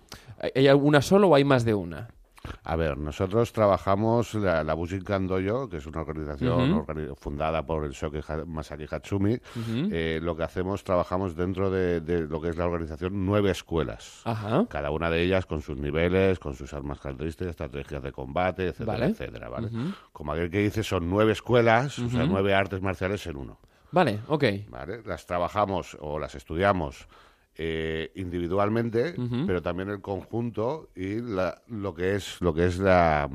[0.55, 2.09] ¿hay una solo o hay más de una?
[2.65, 7.93] A ver, nosotros trabajamos la, la Dojo, que es una organización organi- fundada por el
[7.93, 9.39] Shoki Masaki Hatsumi.
[9.91, 14.23] Eh, lo que hacemos, trabajamos dentro de, de lo que es la organización nueve escuelas.
[14.25, 14.67] Ajá.
[14.69, 18.99] Cada una de ellas con sus niveles, con sus armas características, estrategias de combate, etcétera,
[18.99, 19.07] Vale.
[19.13, 19.69] etcétera, ¿vale?
[20.13, 23.59] Como aquel que dice, son nueve escuelas, o sea, nueve artes marciales en uno.
[23.91, 24.45] Vale, ok.
[24.69, 25.03] ¿vale?
[25.05, 27.09] Las trabajamos o las estudiamos
[27.59, 29.15] eh, individualmente,
[29.47, 33.29] pero también el conjunto y la- lo que es lo que es la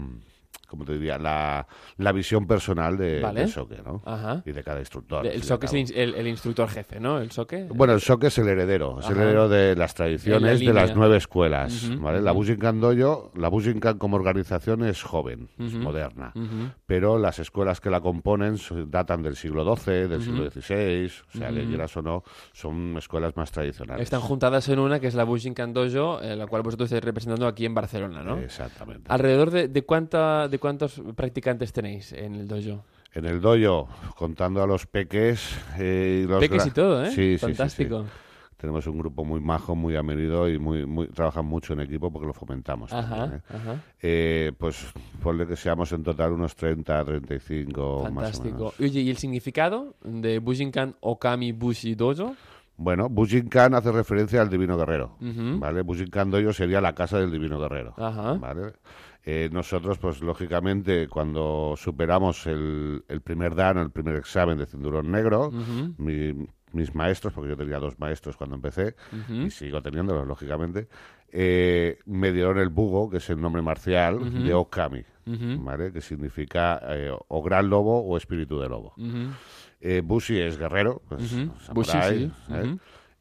[0.73, 3.41] como te diría la, la visión personal de, Vale.
[3.41, 4.01] del soque, ¿no?
[4.05, 4.41] Ajá.
[4.43, 5.27] Y de cada instructor.
[5.27, 7.19] El soque es el, el- el instructor jefe, ¿no?
[7.19, 7.67] El soque.
[7.69, 9.21] Bueno, el soque es el heredero, es el Ajá.
[9.21, 12.21] heredero de las tradiciones la de las nueve escuelas, Ujú, ¿vale?
[12.21, 12.31] La.
[12.31, 15.83] Bushinkan Dojo, la Bushinkan como organización es joven, es Ujú.
[15.83, 16.71] moderna, Ujú.
[16.87, 18.55] pero las escuelas que la componen
[18.87, 23.37] datan del siglo XII, del siglo XVI, o sea, que quieras o no, son escuelas
[23.37, 24.03] más tradicionales.
[24.03, 27.45] Están juntadas en una que es la Bushinkan Dojo, eh, la cual vosotros estáis representando
[27.45, 28.39] aquí en Barcelona, ¿no?
[28.39, 29.03] Exactamente.
[29.09, 32.85] ¿Alrededor de, de, cuánta, de cuántos practicantes tenéis en el dojo?
[33.13, 37.09] En el dojo, contando a los peques eh, los Peques y todo, ¿eh?
[37.09, 38.03] Sí, sí, sí, Fantástico.
[38.05, 38.09] sí.
[38.55, 42.27] Tenemos un grupo muy majo, muy amenido y muy, muy trabajan mucho en equipo porque
[42.27, 42.93] lo fomentamos.
[42.93, 43.41] Ajá, también, ¿eh?
[43.49, 43.81] ajá.
[44.01, 44.85] Eh, pues
[45.21, 48.55] ponle que seamos en total unos 30, 35 más o Fantástico.
[48.55, 48.79] menos.
[48.79, 52.37] Oye, ¿y el significado de Bushinkan Okami Bushi Dojo?
[52.77, 55.59] Bueno, Bushinkan hace referencia al Divino Guerrero, Ujú.
[55.59, 55.81] ¿vale?
[55.81, 58.33] Bushinkan Dojo sería la casa del Divino Guerrero, Ajá.
[58.35, 58.73] ¿vale?
[59.25, 65.11] Eh, nosotros, pues lógicamente, cuando superamos el, el primer dan, el primer examen de cinturón
[65.11, 65.51] negro,
[65.97, 68.95] mi- mis maestros, porque yo tenía dos maestros cuando empecé,
[69.45, 70.87] y sigo teniéndolos, lógicamente,
[71.31, 75.03] eh, me dieron el bugo, que es el nombre marcial, de Okami.
[75.63, 75.93] ¿vale?
[75.93, 78.93] Que significa eh, o gran lobo o espíritu de lobo.
[79.79, 81.21] Eh, Bushi es guerrero, pues,
[81.73, 82.51] Bushi, sí.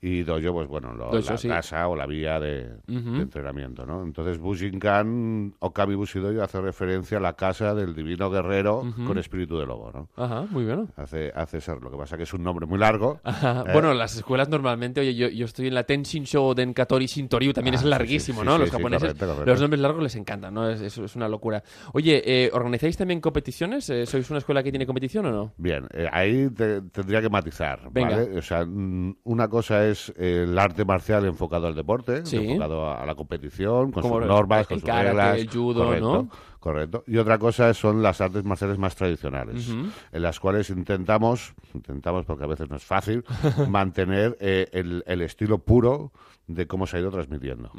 [0.05, 1.47] Y dojo, pues bueno, lo- Dojo, la sí.
[1.49, 3.13] casa o la vía de, Ujú.
[3.13, 4.03] de entrenamiento, ¿no?
[4.03, 9.59] Entonces Bushinkan, Okami Bushi Dojo hace referencia a la casa del divino guerrero con espíritu
[9.59, 10.09] de lobo, ¿no?
[10.17, 10.89] Ajá, muy bueno.
[10.97, 13.21] Hace, hace ser, lo que pasa que es un nombre muy largo.
[13.23, 13.65] Ajá.
[13.69, 13.73] Eh.
[13.73, 17.79] Bueno, las escuelas normalmente, oye, yo, yo estoy en la Tenshinshou Denkatori Shintoryu, también Ah,
[17.79, 18.59] es larguísimo, sí, ¿no?
[18.59, 19.51] los japoneses, correcto, correcto.
[19.51, 20.69] los nombres largos les encantan, ¿no?
[20.69, 21.63] Es, es- es una locura.
[21.93, 23.89] Oye, eh, ¿organizáis también competiciones?
[23.91, 25.53] Eh, ¿Sois una escuela que tiene competición o no?
[25.59, 28.17] Bien, ahí te- tendría que matizar, Venga.
[28.17, 28.39] ¿vale?
[28.39, 32.37] O sea, mm, una cosa es eh, el arte marcial enfocado al deporte, Sí.
[32.37, 35.39] enfocado a, a la competición, con Como sus normas, el con sus karate, reglas.
[35.41, 36.29] el judo, correcto, ¿no?
[36.61, 37.05] Correcto.
[37.09, 42.45] Y otra cosa son las artes marciales más tradicionales, en las cuales intentamos, intentamos porque
[42.45, 43.25] a veces no es fácil,
[43.69, 46.13] mantener eh, el, el estilo puro
[46.47, 47.71] de cómo se ha ido transmitiendo.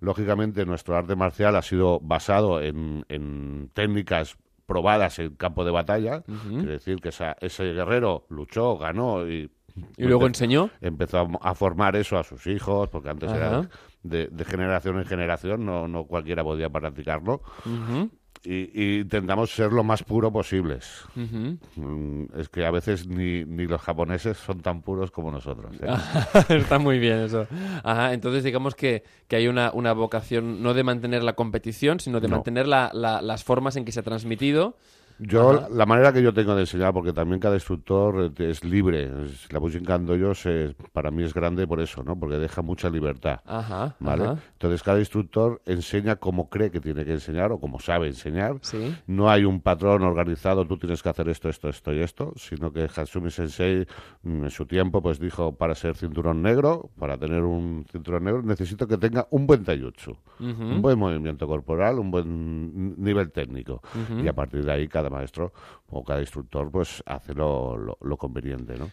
[0.00, 6.22] Lógicamente, nuestro arte marcial ha sido basado en, en técnicas probadas en campo de batalla,
[6.26, 6.56] Ujú.
[6.58, 9.50] quiere decir que esa- ese guerrero luchó, ganó y,
[9.96, 10.70] ¿Y luego enseñó?
[10.80, 13.36] empezó a, formar eso a sus hijos, porque antes Ajá.
[13.38, 13.68] era
[14.02, 18.10] de, de generación en generación, no, no cualquiera podía practicarlo, Ujú,
[18.44, 21.02] y, y intentamos ser lo más puro posibles.
[21.16, 21.58] ujú.
[21.76, 25.74] Mm, Es que a veces ni, ni los japoneses son tan puros como nosotros.
[25.80, 25.86] ¿eh?
[26.50, 27.46] Está muy bien eso.
[27.82, 32.20] Ajá, entonces digamos que, que hay una, una vocación no de mantener la competición, sino
[32.20, 32.36] de No.
[32.36, 34.76] mantener la- la- las formas en que se ha transmitido
[35.20, 35.68] Yo, Ajá.
[35.70, 39.10] la manera que yo tengo de enseñar, porque también cada instructor eh, es libre.
[39.24, 42.18] es- La Bushinkan Dojo se- para mí es grande por eso, ¿no?
[42.18, 43.40] Porque deja mucha libertad.
[43.46, 44.24] Ajá, ¿Vale?
[44.24, 44.38] ajá.
[44.54, 48.56] Entonces cada instructor enseña como cree que tiene que enseñar o como sabe enseñar.
[48.62, 48.94] Sí.
[49.06, 52.72] No hay un patrón organizado, tú tienes que hacer esto, esto, esto y esto, sino
[52.72, 53.86] que Hatsumi Sensei
[54.22, 58.42] mm, en su tiempo pues dijo para ser cinturón negro, para tener un cinturón negro
[58.42, 63.80] necesito que tenga un buen taijutsu, un buen movimiento corporal, un buen nivel técnico.
[64.22, 65.52] Y a partir de ahí cada maestro
[65.90, 68.90] o cada instructor pues hace lo, lo- lo conveniente, ¿no?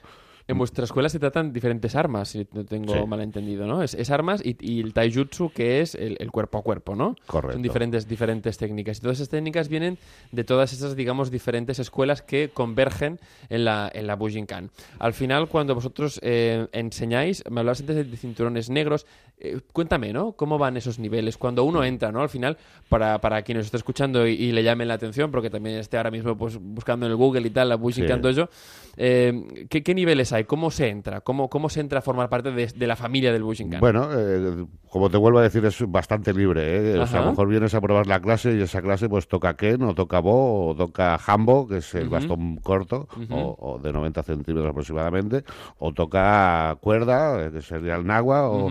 [0.48, 3.06] En vuestra escuela se tratan diferentes armas, si no tengo Sí.
[3.08, 3.84] malentendido, ¿no?
[3.84, 7.16] Es, es armas y, y el taijutsu que es el, el cuerpo a cuerpo, ¿no?
[7.28, 7.54] Correcto.
[7.54, 8.98] Son diferentes, diferentes técnicas.
[8.98, 9.98] Y todas esas técnicas vienen
[10.32, 14.72] de todas esas, digamos, diferentes escuelas que convergen en la, en la Bujinkan.
[15.00, 19.06] Al final, cuando vosotros eh, enseñáis, me hablabas antes de, cinturones negros,
[19.40, 20.34] eh, cuéntame, ¿no?
[20.34, 21.38] ¿Cómo van esos niveles?
[21.38, 22.22] Cuando uno entra, ¿no?
[22.22, 22.58] Al final,
[22.90, 25.98] para, para quien nos esté escuchando y, y le llame la atención, porque también esté
[25.98, 28.34] ahora mismo pues, buscando en el Google y tal, la Bujinkan Sí.
[28.34, 28.50] Dojo,
[28.98, 31.22] eh, ¿qué, qué niveles ¿Cómo se entra?
[31.22, 33.80] ¿Cómo, cómo se entra a formar parte de, de la familia del Bujinkan?
[33.80, 36.94] Bueno, eh, como te vuelvo a decir, es bastante libre.
[36.94, 37.00] ¿eh?
[37.00, 39.56] O sea, a lo mejor vienes a probar la clase y esa clase pues toca
[39.56, 43.92] Ken, o toca Bo, o toca Hambo, que es el bastón corto, o, o de
[43.94, 45.44] 90 centímetros aproximadamente,
[45.78, 48.70] o toca cuerda, eh, que sería el Nagua, o,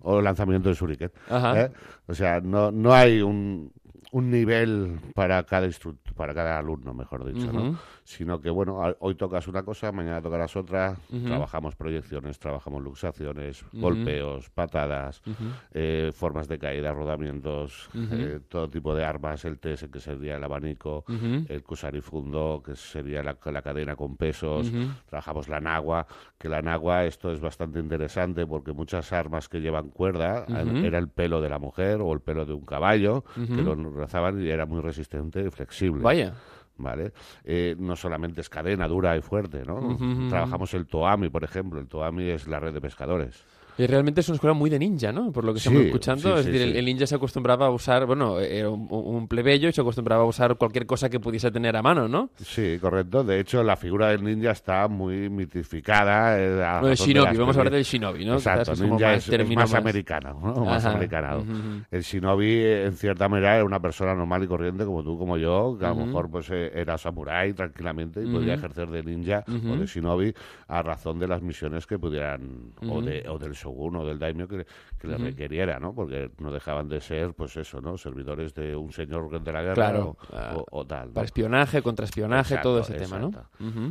[0.00, 1.10] o lanzamiento de Shuriken.
[1.30, 1.70] ¿eh?
[2.06, 3.72] O sea, no, no hay un,
[4.12, 7.52] un nivel para cada instructor, para cada alumno, mejor dicho.
[7.52, 7.78] ¿no?
[8.06, 13.64] Sino que, bueno, a- hoy tocas una cosa, mañana tocarás otra, trabajamos proyecciones, trabajamos luxaciones,
[13.72, 15.22] golpeos, patadas,
[15.72, 20.44] eh, formas de caída, rodamientos, eh, todo tipo de armas, el TS, que sería el
[20.44, 21.04] abanico,
[21.48, 24.70] el kusarifundo, que sería la, la cadena con pesos,
[25.06, 26.06] trabajamos la nagua,
[26.38, 30.98] que la nagua, esto es bastante interesante porque muchas armas que llevan cuerda eh, era
[30.98, 34.48] el pelo de la mujer o el pelo de un caballo, que lo enlazaban y
[34.48, 36.04] era muy resistente y flexible.
[36.04, 36.34] Vaya.
[36.76, 37.12] ¿Vale?
[37.44, 39.96] Eh, no solamente es cadena dura y fuerte, ¿no?
[40.28, 41.80] Trabajamos el Toami, por ejemplo.
[41.80, 43.44] El Toami es la red de pescadores.
[43.78, 45.32] Y realmente es una escuela muy de ninja, ¿no?
[45.32, 46.22] Por lo que Sí, estamos escuchando.
[46.34, 49.28] sí, es sí, decir, el- el, ninja se acostumbraba a usar, bueno, era un, un
[49.28, 52.30] plebeyo y se acostumbraba a usar cualquier cosa que pudiese tener a mano, ¿no?
[52.36, 53.22] Sí, correcto.
[53.24, 56.38] De hecho, la figura del ninja está muy mitificada.
[56.38, 56.48] eh,
[56.80, 58.34] No, el de shinobi, vamos a hablar del shinobi, ¿no?
[58.34, 60.64] Exacto, como ninja más es, más más- americano, ¿no?
[60.64, 61.44] Más americanado.
[61.90, 65.36] El shinobi, eh, en cierta manera, era una persona normal y corriente como tú, como
[65.36, 69.44] yo, que a lo mejor pues eh, era samurái tranquilamente y podía ejercer de ninja
[69.48, 70.32] o de shinobi
[70.68, 74.46] a razón de las misiones que pudieran, o, de, o del shogun o del daimyo
[74.48, 74.66] que,
[74.98, 75.94] que le requeriera, ¿no?
[75.94, 77.98] Porque no dejaban de ser, pues eso, ¿no?
[77.98, 80.16] Servidores de un señor de la guerra Claro.
[80.30, 81.08] o, o- o tal.
[81.08, 81.14] ¿no?
[81.14, 83.30] Para espionaje, contraespionaje, Exacto, todo ese tema, ¿no?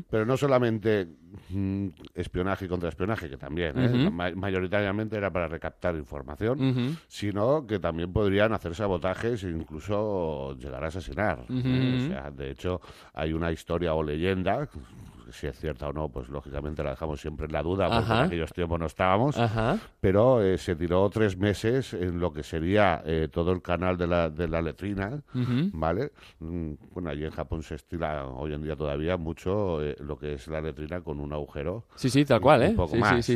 [0.10, 1.08] Pero no solamente
[1.50, 4.10] mm, espionaje y contraespionaje, que también, ¿eh?
[4.10, 6.58] Ma- mayoritariamente era para recaptar información,
[7.08, 11.46] sino que también podrían hacer sabotajes e incluso llegar a asesinar.
[11.50, 12.04] ¿eh?
[12.06, 12.82] O sea, de hecho,
[13.14, 14.70] hay una historia o leyenda,
[15.32, 18.20] si es cierta o no, pues lógicamente la dejamos siempre en la duda, porque Ajá.
[18.22, 19.78] en aquellos tiempos no estábamos, Ajá.
[20.00, 24.08] pero eh, se tiró tres meses en lo que sería eh, todo el canal de
[24.08, 25.22] la, de la letrina.
[25.74, 26.12] ¿vale?
[26.40, 30.34] Mm, Bueno, allí en Japón se estila hoy en día todavía mucho eh, lo que
[30.34, 31.86] es la letrina con un agujero.
[31.96, 32.74] Sí, sí, tal cual, Un ¿eh?
[32.76, 33.30] poco sí, más.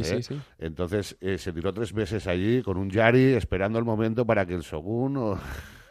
[0.57, 4.53] Entonces eh, se tiró tres meses allí con un yari esperando el momento para que
[4.53, 5.17] el shogun...
[5.17, 5.39] o-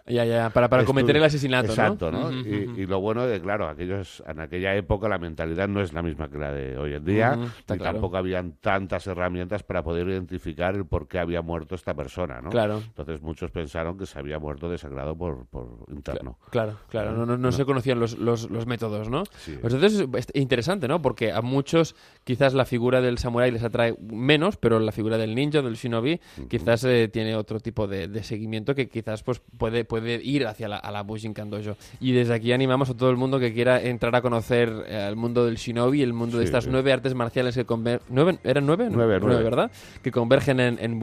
[0.09, 2.31] Ya, ya, para, para cometer el asesinato, Exacto, ¿no?
[2.31, 2.40] ¿no?
[2.40, 2.81] Ujú, y, ujú.
[2.81, 6.29] y lo bueno de, claro, aquellos, en aquella época la mentalidad no es la misma
[6.31, 7.92] que la de hoy en día, Ujú, está y claro.
[7.94, 12.51] tampoco habían tantas herramientas para poder identificar el por qué había muerto esta persona, ¿no?
[12.51, 12.83] Claro.
[12.87, 16.38] Entonces muchos pensaron que se había muerto desangrado por, por interno.
[16.51, 19.25] Claro, claro, no, no, no se conocían los, los, los métodos, ¿no?
[19.38, 19.59] Sí.
[19.61, 21.03] Pues entonces es interesante, ¿no?
[21.03, 21.94] Porque a muchos
[22.25, 26.21] quizás la figura del samurái les atrae menos, pero la figura del ninja, del shinobi,
[26.49, 30.69] quizás eh, tiene otro tipo de, de seguimiento que quizás pues puede, puede ir hacia
[30.69, 31.03] la, a la
[31.51, 31.77] Dojo.
[32.01, 35.17] Y desde aquí animamos a todo el mundo que quiera entrar a conocer eh, el
[35.17, 36.71] mundo del shinobi, el mundo de estas sí.
[36.73, 38.07] nueve artes marciales que convergen...
[38.11, 38.39] ¿Nueve?
[38.45, 38.89] ¿Eran nueve?
[38.91, 39.43] Nueve, nueve.
[39.43, 39.71] ¿verdad?
[40.03, 40.99] Que convergen en, en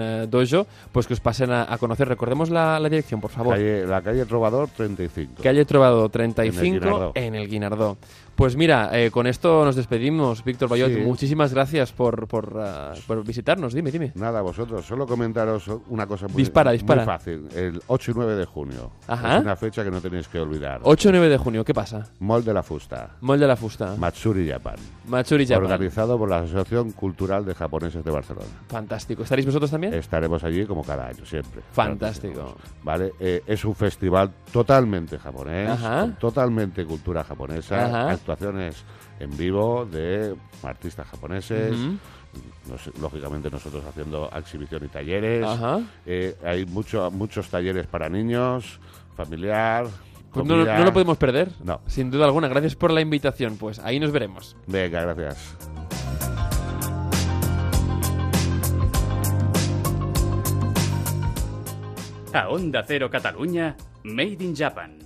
[0.00, 2.08] eh, Dojo, pues que os pasen a, a conocer.
[2.08, 3.54] Recordemos la, la dirección, por favor.
[3.54, 5.42] Calle- la calle Trovador 35.
[5.42, 7.12] Calle Trovado 35 Guinardó.
[7.14, 7.96] en el Guinardó.
[8.36, 10.90] Pues mira, eh, con esto nos despedimos, Víctor Bayot.
[10.90, 11.00] Sí.
[11.00, 13.72] Muchísimas gracias por, por, ah, por visitarnos.
[13.72, 14.12] Dime, dime.
[14.14, 17.04] Nada, vosotros, solo comentaros una cosa muy, Dispara, muy dispara.
[17.06, 17.48] fácil.
[17.54, 18.90] El 8 y 9 de junio.
[19.08, 19.36] Ajá.
[19.38, 20.80] Es una fecha que no tenéis que olvidar.
[20.82, 22.08] 8 y 9 de junio, ¿qué pasa?
[22.20, 23.96] Mall de la Fusta, Molde de la Fusta.
[23.96, 24.76] Matsuri Japan.
[25.08, 25.64] Matsuri Japan.
[25.64, 28.46] Organizado por la Asociación Cultural de Japoneses de Barcelona.
[28.68, 29.22] Fantástico.
[29.22, 29.94] ¿Estaréis vosotros también?
[29.94, 31.62] Estaremos allí como cada año, siempre.
[31.72, 32.54] Fantástico.
[32.82, 33.12] ¿Vale?
[33.18, 36.08] Eh, es un festival totalmente japonés, Ajá.
[36.20, 38.12] totalmente cultura japonesa, Ajá.
[38.26, 38.84] Actuaciones
[39.20, 41.74] en vivo de artistas japoneses,
[42.68, 45.46] nos- lógicamente nosotros haciendo exhibición y talleres.
[45.46, 45.80] Ajá.
[46.04, 48.80] Eh, hay mucho, muchos talleres para niños,
[49.16, 49.86] familiar,
[50.32, 51.50] Pues no, no, lo podemos perder.
[51.64, 51.80] No.
[51.86, 52.48] Sin duda alguna.
[52.48, 53.56] Gracias por la invitación.
[53.56, 54.56] Pues ahí nos veremos.
[54.66, 55.56] Venga, gracias.
[62.32, 64.98] A Onda Cero Catalunya, Made in Japan.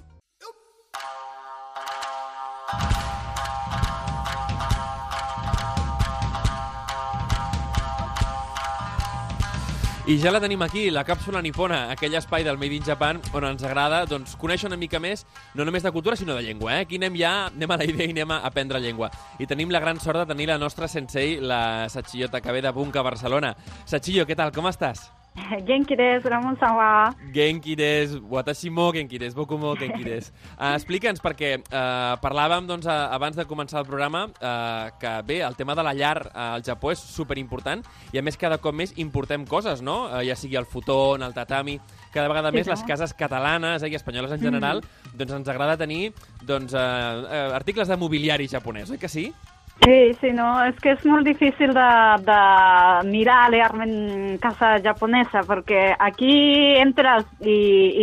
[10.10, 13.44] I ja la tenim aquí, la càpsula nipona, aquell espai del Made in Japan on
[13.46, 15.22] ens agrada doncs, conèixer una mica més,
[15.54, 16.72] no només de cultura, sinó de llengua.
[16.80, 16.88] Eh?
[16.88, 19.12] Aquí anem ja, anem a la idea i anem a aprendre llengua.
[19.38, 23.06] I tenim la gran sort de tenir la nostra sensei, la Sachillo Takabé de Bunka,
[23.06, 23.54] Barcelona.
[23.86, 25.06] Sachillo, què tal, com estàs?
[25.67, 27.13] 元気です、ラモンさんは。
[27.33, 30.31] Genki des, watashi mo genki des, boku mo genki des.
[30.57, 35.41] Uh, Explica'ns, perquè uh, parlàvem doncs, uh, abans de començar el programa uh, que bé,
[35.43, 37.83] el tema de la llar uh, al Japó és superimportant
[38.13, 40.05] i a més cada cop més importem coses, no?
[40.07, 41.77] Uh, ja sigui el futon, el tatami,
[42.13, 42.73] cada vegada Sí, més no?
[42.73, 44.81] les cases catalanes eh, i espanyoles en general,
[45.13, 46.13] doncs ens agrada tenir
[46.47, 49.33] doncs, uh, uh, articles de mobiliari japonès, oi que sí?
[49.82, 51.80] Sí, sí, no, es que es muy difícil de,
[52.20, 57.54] de mirar realment casa japonesa, perquè aquí entres i,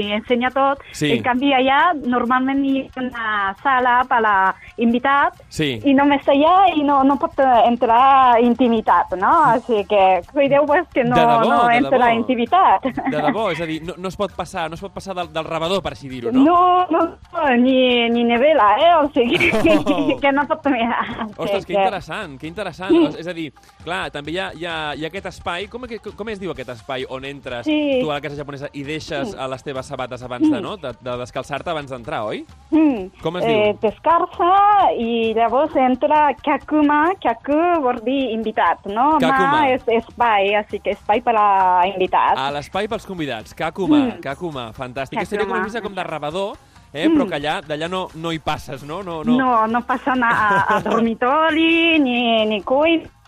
[0.02, 1.12] i ensenya tot, Sí.
[1.14, 3.28] en canvi allà normalment hi ha una
[3.62, 5.80] sala per a invitats Sí.
[5.86, 9.32] i només allà i no, no pot entrar intimitat, no?
[9.54, 12.16] Així que cuideu pues, que no, De debò, no entra debò.
[12.18, 12.90] intimitat.
[12.90, 15.30] De debò, és a dir, no, no es pot passar, no es pot passar del,
[15.32, 16.44] del rebedor, per així dir-ho, no?
[16.44, 18.94] No, no, ni, ni nevela, eh?
[18.98, 20.18] O sigui, Oh.
[20.22, 21.06] que no pot mirar.
[21.38, 22.96] Ostres, que interessant, que interessant.
[23.20, 23.52] És a dir,
[23.84, 25.84] clar, també hi ha, hi ha, hi ha aquest espai, com,
[26.18, 27.78] com es diu aquest espai on entres Sí.
[28.02, 30.76] tu a la casa japonesa i deixes a les teves sabates abans de, no?
[30.78, 32.46] de, de descalçar-te abans d'entrar, oi?
[32.72, 33.22] Mm.
[33.22, 33.80] Com es eh, diu?
[33.82, 34.52] Descarsa
[34.98, 39.18] i llavors entra Kakuma, Kaku vol dir invitat, no?
[39.20, 39.52] Kakuma.
[39.52, 41.48] Ma és espai, així que espai per a
[41.92, 42.40] invitats.
[42.40, 43.54] A l'espai pels convidats.
[43.58, 44.22] Kakuma, Mm.
[44.22, 45.18] Kakuma, fantàstic.
[45.20, 45.66] Que seria com Kakuma.
[45.66, 46.58] una mica com de rebedor,
[47.04, 47.10] eh?
[47.14, 49.02] però que allà d'allà no, no hi passes, no?
[49.04, 49.38] No, no.
[49.38, 52.62] No, no passa a, a dormitori ni, ni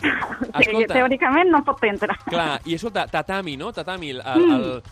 [0.64, 0.94] sigui, Escolta.
[0.94, 2.16] teòricament no pot entrar.
[2.24, 3.70] Clar, i escolta, tatami, no?
[3.72, 4.82] Tatami, el, el, el,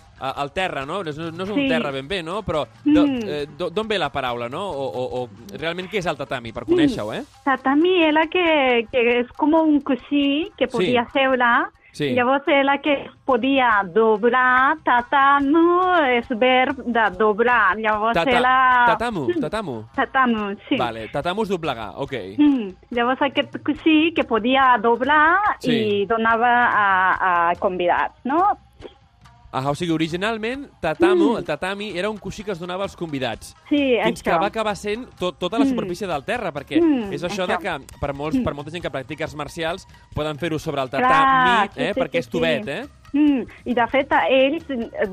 [0.42, 1.02] el terra, no?
[1.02, 1.62] No, és- no és un Mm.
[1.62, 1.68] Sí.
[1.68, 2.42] terra ben bé, no?
[2.42, 3.18] Però Mm.
[3.24, 4.62] eh, do- d'on ve la paraula, no?
[4.68, 7.24] O, o, o realment què és el tatami, per conèixer-ho, eh?
[7.44, 11.18] Tatami era que, que és com un cosí que podia Sí.
[11.20, 11.44] seure
[11.92, 12.10] Sí.
[12.14, 15.62] Llavors era que podia doblar, tatamu
[16.12, 17.76] és verb de doblar.
[17.80, 18.54] Llavors Tata, era...
[18.92, 19.76] tatamu, tatamu.
[19.96, 20.76] Tatamu, sí.
[20.78, 22.14] Vale, tatamu és doblegar, ok.
[22.38, 22.68] Mm.
[22.94, 25.72] Llavors aquest cosí que podia doblar Sí.
[25.72, 26.88] i donava a,
[27.50, 28.44] a convidats, no?
[29.50, 33.54] Ah, o sigui, originalment, tatamu, el tatami, era un coixí que es donava als convidats.
[33.70, 34.40] Sí, Fins que això.
[34.42, 37.46] va acabar sent tot, tota la superfície del terra, perquè Mm, és això, això.
[37.46, 40.90] de que per, molts, per molta gent que practica arts marcials poden fer-ho sobre el
[40.90, 42.70] Clar, tatami, sí, eh, sí, perquè sí, és tubet, sí.
[42.70, 42.86] eh?
[43.14, 43.46] Mm.
[43.64, 44.64] I de fet ells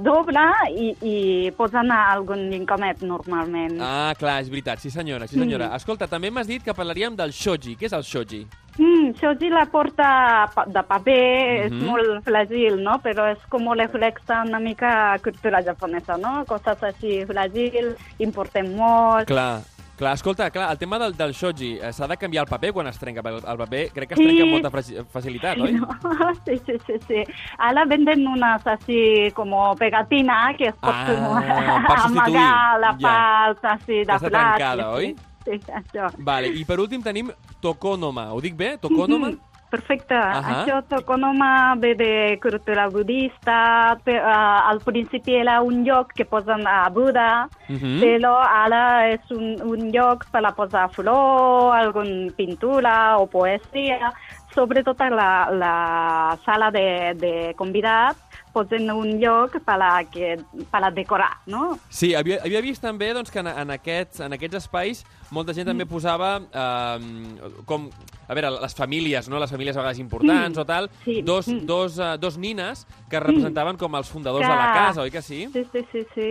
[0.04, 3.80] dobla i, i posen algun lincomet normalment.
[3.80, 5.70] Ah, clar, és veritat, sí senyora, sí senyora.
[5.78, 7.78] Escolta, també m'has dit que parlaríem del shoji.
[7.80, 8.46] Què és el shoji?
[8.78, 11.86] Mm, shoji la porta de paper, és Mhm.
[11.86, 13.00] molt fràgil, no?
[13.02, 16.44] Però és com reflexa una mica cultura japonesa, no?
[16.46, 19.26] Coses així fràgil, importem molt.
[19.28, 19.62] Clar,
[19.96, 22.88] clar, escolta, clar, el tema del, del shoji, eh, s'ha de canviar el paper quan
[22.88, 24.26] es trenca, perquè el, el paper crec que es Sí.
[24.26, 25.72] trenca amb molta faci- facilitat, oi?
[25.72, 25.88] No,
[26.46, 27.24] sí, sí, sí, sí.
[27.58, 31.06] Ahora venden unas así como pegatina que es por Ah,
[32.06, 33.00] amagar la Ja.
[33.00, 34.56] part así de Ja està plàstic.
[34.58, 35.06] trencada, oi?
[35.08, 35.16] Sí,
[35.48, 36.10] això.
[36.18, 37.32] Vale, i per últim tenim
[37.62, 38.32] tokonoma.
[38.34, 38.78] Ho dic bé?
[38.82, 39.30] Tokonoma?
[39.32, 39.40] Mhm,
[39.76, 40.14] Perfecte.
[40.16, 40.62] Ahà.
[40.64, 43.98] Això Tokonoma ve de cultura budista.
[44.06, 48.00] Uh, al principi era un lloc que posen a Buda, Mhm.
[48.00, 54.14] però ara és un, un lloc per a posar flor, alguna pintura o poesia.
[54.54, 58.22] Sobretot a la, la sala de, de convidats
[58.54, 60.38] posen un lloc per a, que,
[60.72, 61.78] per a decorar, no?
[61.90, 65.70] Sí, havia, havia vist també doncs, que en, en, aquests, en aquests espais molta gent
[65.70, 67.90] també posava eh, com,
[68.28, 69.40] a veure, les famílies, no?
[69.42, 71.66] les famílies a vegades importants Mm, o tal, sí, dos, mm.
[71.66, 74.88] dos, uh, dos nines que representaven com els fundadors de la Clar.
[74.88, 75.46] casa, oi que sí?
[75.54, 76.30] Sí, sí, sí, sí.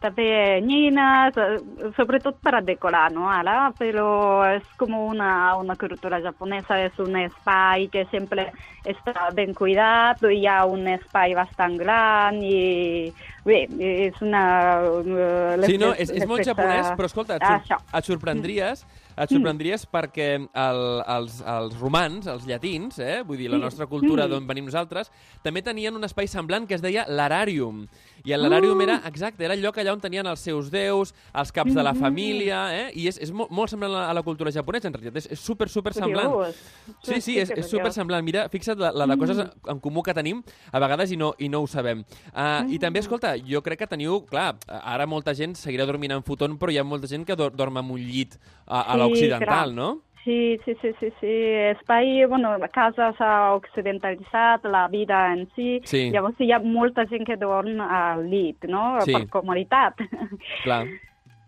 [0.00, 1.58] També nines, eh,
[1.96, 3.28] sobretot per a decorar, no?
[3.30, 4.08] Ara, però
[4.56, 8.48] és com una, una cultura japonesa, és un espai que sempre
[8.88, 13.12] està ben cuidat, hi ha un espai bastant gran i
[13.44, 13.62] bé,
[14.06, 14.42] és una...
[15.00, 17.80] eh, Sí, no, és, és molt japonès, però escolta, et, sor això.
[17.98, 18.84] et sorprendries
[19.20, 20.80] et sorprendries perquè el,
[21.14, 25.10] els, els romans, els llatins, eh, vull dir, la nostra cultura d'on venim nosaltres,
[25.44, 27.84] també tenien un espai semblant que es deia l'Ararium.
[28.24, 28.82] I l'Ararium Ah.
[28.84, 31.94] era, exacte, era el lloc allà on tenien els seus déus, els caps de la
[31.94, 32.90] família, eh?
[32.94, 35.16] i és, és molt, molt semblant a la cultura japonesa, en realitat.
[35.16, 36.30] És, és super, super semblant.
[37.02, 38.24] Sí, sí, és, és super semblant.
[38.24, 40.42] Mira, fixa't la, la de coses en, en comú que tenim
[40.72, 42.04] a vegades i no, i no ho sabem.
[42.34, 44.20] Uh, I també, escolta, jo crec que teniu...
[44.30, 47.54] Clar, ara molta gent seguirà dormint en futon, però hi ha molta gent que dor
[47.56, 49.90] dorm en un llit a, a Sí, l'occidental, no?
[50.24, 51.26] Sí, sí, sí, sí, sí.
[51.72, 55.80] Espai, bueno, la casa s'ha occidentalitzat, la vida en si.
[55.84, 56.10] Sí.
[56.12, 59.00] Llavors hi ha molta gent que dorm al llit, no?
[59.00, 59.14] Sí.
[59.16, 59.94] Per comoditat.
[60.64, 60.84] Clar.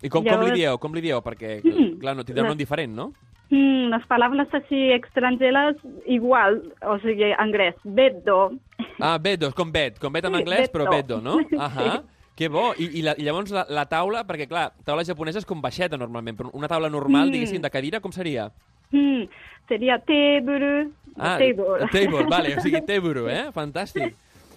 [0.02, 0.78] I com, com li Llavors- dieu?
[0.78, 1.20] Com li dieu?
[1.22, 1.98] Perquè, Mm.
[2.00, 3.12] clar, no tindrà un nom diferent, no?
[3.50, 8.52] Mm, les paraules així estrangeres, igual, o sigui, anglès, beddo.
[8.98, 9.98] Ah, beddo, com bed.
[10.00, 11.36] Com bed en Sí, anglès, però beddo, no?
[11.60, 12.02] Ahà.
[12.42, 12.72] Que bo.
[12.74, 15.94] I, i, la, I llavors la, la taula, perquè clar, taula japonesa és com baixeta
[16.00, 17.36] normalment, però una taula normal, Mm.
[17.36, 18.48] diguéssim, de cadira, com seria?
[18.90, 19.28] Mm,
[19.68, 21.86] seria table, Ah, table.
[21.92, 23.44] table, vale, o sigui, table, eh?
[23.54, 24.16] Fantàstic.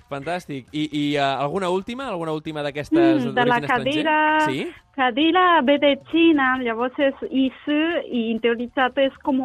[0.09, 0.65] Fantàstic.
[0.71, 2.07] I, i uh, alguna última?
[2.09, 4.67] Alguna última d'aquestes Mm, de la cadira, Sí?
[4.95, 7.79] cadira ve de China, llavors és isu
[8.11, 9.39] i interioritzat és com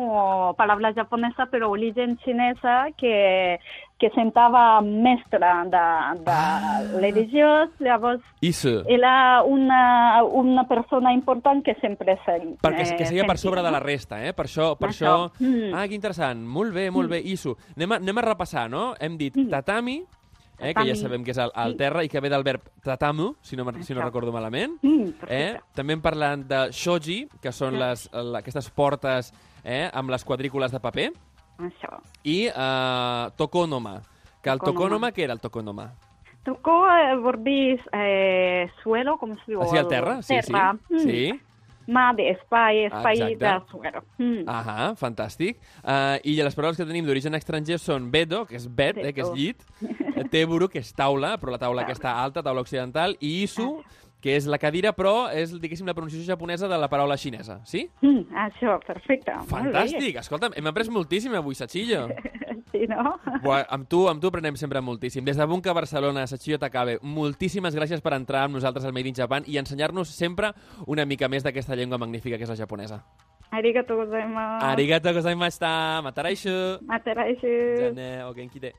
[0.56, 3.58] paraula japonesa però origen xinesa que,
[4.00, 5.84] que sentava mestre de,
[6.24, 6.80] de Ah.
[6.96, 8.82] religiós, llavors Isu.
[8.88, 13.70] era una, una persona important que sempre se, Perquè eh, que seia per sobre de
[13.70, 14.32] la resta, eh?
[14.32, 14.72] Per això...
[14.80, 15.28] Per Això.
[15.28, 15.32] això...
[15.44, 15.74] Mm.
[15.74, 16.40] Ah, que interessant.
[16.40, 17.20] Molt bé, molt bé.
[17.20, 17.54] Isu.
[17.76, 18.94] Anem a, anem a repassar, no?
[18.98, 19.50] Hem dit Mm.
[19.52, 19.98] tatami,
[20.58, 23.34] eh, que ja sabem que és al, al terra i que ve del verb tatamu,
[23.42, 24.78] si no, si no recordo malament.
[24.82, 25.58] Mm, Eh?
[25.74, 29.32] També hem parlat de shoji, que són les, la- aquestes portes
[29.64, 31.12] eh, amb les quadrícules de paper,
[31.68, 32.00] Això.
[32.24, 34.00] i uh, tokonoma.
[34.42, 35.10] Que el Tokonoma.
[35.12, 35.90] què era el tokonoma?
[36.44, 39.60] Tocó eh, vol dir eh, suelo, com es diu?
[39.60, 40.22] Així al terra?
[40.24, 40.72] Sí, terra.
[40.88, 40.94] sí.
[40.94, 41.04] Mm.
[41.04, 41.40] sí.
[41.90, 43.38] Mà d'espai, espai Exacte.
[43.42, 44.00] de suelo.
[44.20, 44.44] Mm.
[44.48, 45.58] Ahà, fantàstic.
[45.82, 49.24] Uh, I les paraules que tenim d'origen estranger són bedo, que és bed, eh, que
[49.24, 53.42] és llit, eh, teburu, que és taula, però la taula aquesta alta, taula occidental, i
[53.42, 53.80] isu,
[54.20, 57.86] que és la cadira, però és, diguéssim, la pronunciació japonesa de la paraula xinesa, sí?
[58.04, 59.34] Mm, això, perfecte.
[59.48, 60.20] Fantàstic!
[60.20, 62.06] Escolta'm, hem après moltíssim avui, Sachillo.
[62.72, 63.16] sí, no?
[63.44, 65.24] Bé, amb, tu, amb tu aprenem sempre moltíssim.
[65.24, 69.18] Des de Bunka Barcelona, Sachillo Takabe, moltíssimes gràcies per entrar amb nosaltres al Made in
[69.18, 70.52] Japan i ensenyar-nos sempre
[70.86, 73.02] una mica més d'aquesta llengua magnífica que és la japonesa.
[73.50, 74.66] Arigato gozaimasu.
[74.66, 75.72] Arigato gozaimashita.
[76.06, 76.54] Matarai shu.
[76.86, 77.56] Matarai shu.
[77.80, 78.70] Jane, o genki de.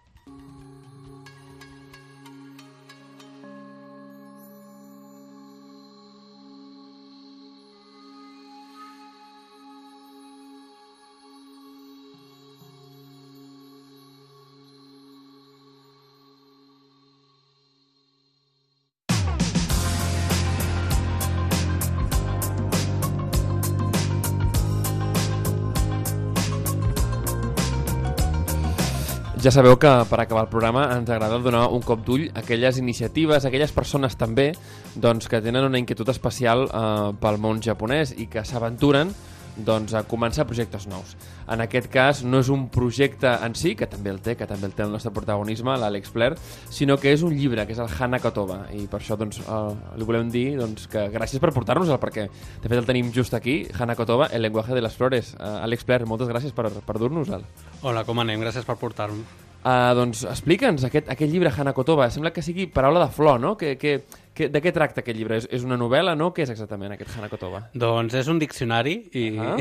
[29.42, 32.78] Ja sabeu que per acabar el programa ens agrada donar un cop d'ull a aquelles
[32.78, 34.52] iniciatives, a aquelles persones també
[34.94, 39.10] doncs, que tenen una inquietud especial eh, pel món japonès i que s'aventuren
[39.58, 41.16] doncs, a començar projectes nous.
[41.52, 44.70] En aquest cas no és un projecte en si, que també el té, que també
[44.70, 46.38] el té el nostre protagonisme, l'Àlex Blair,
[46.72, 49.60] sinó que és un llibre, que és el Hana Kotoba, i per això doncs, eh,
[50.00, 53.66] li volem dir doncs, que gràcies per portar-nos-el, perquè de fet el tenim just aquí,
[53.78, 55.36] Hana Kotoba, el lenguaje de les flores.
[55.36, 57.44] Eh, Àlex Blair, moltes gràcies per, per dur-nos-el.
[57.82, 58.40] Hola, com anem?
[58.48, 59.28] Gràcies per portar-me.
[59.62, 62.08] Uh, doncs explica'ns aquest, aquest llibre Hana Kotoba.
[62.10, 63.54] Sembla que sigui paraula de flor, no?
[63.60, 64.00] Que, que,
[64.42, 65.38] que, de què tracta aquest llibre?
[65.42, 66.32] És, és una novel·la, no?
[66.36, 67.64] Què és exactament aquest Hana Kotoba?
[67.78, 69.56] Doncs és un diccionari i Ah.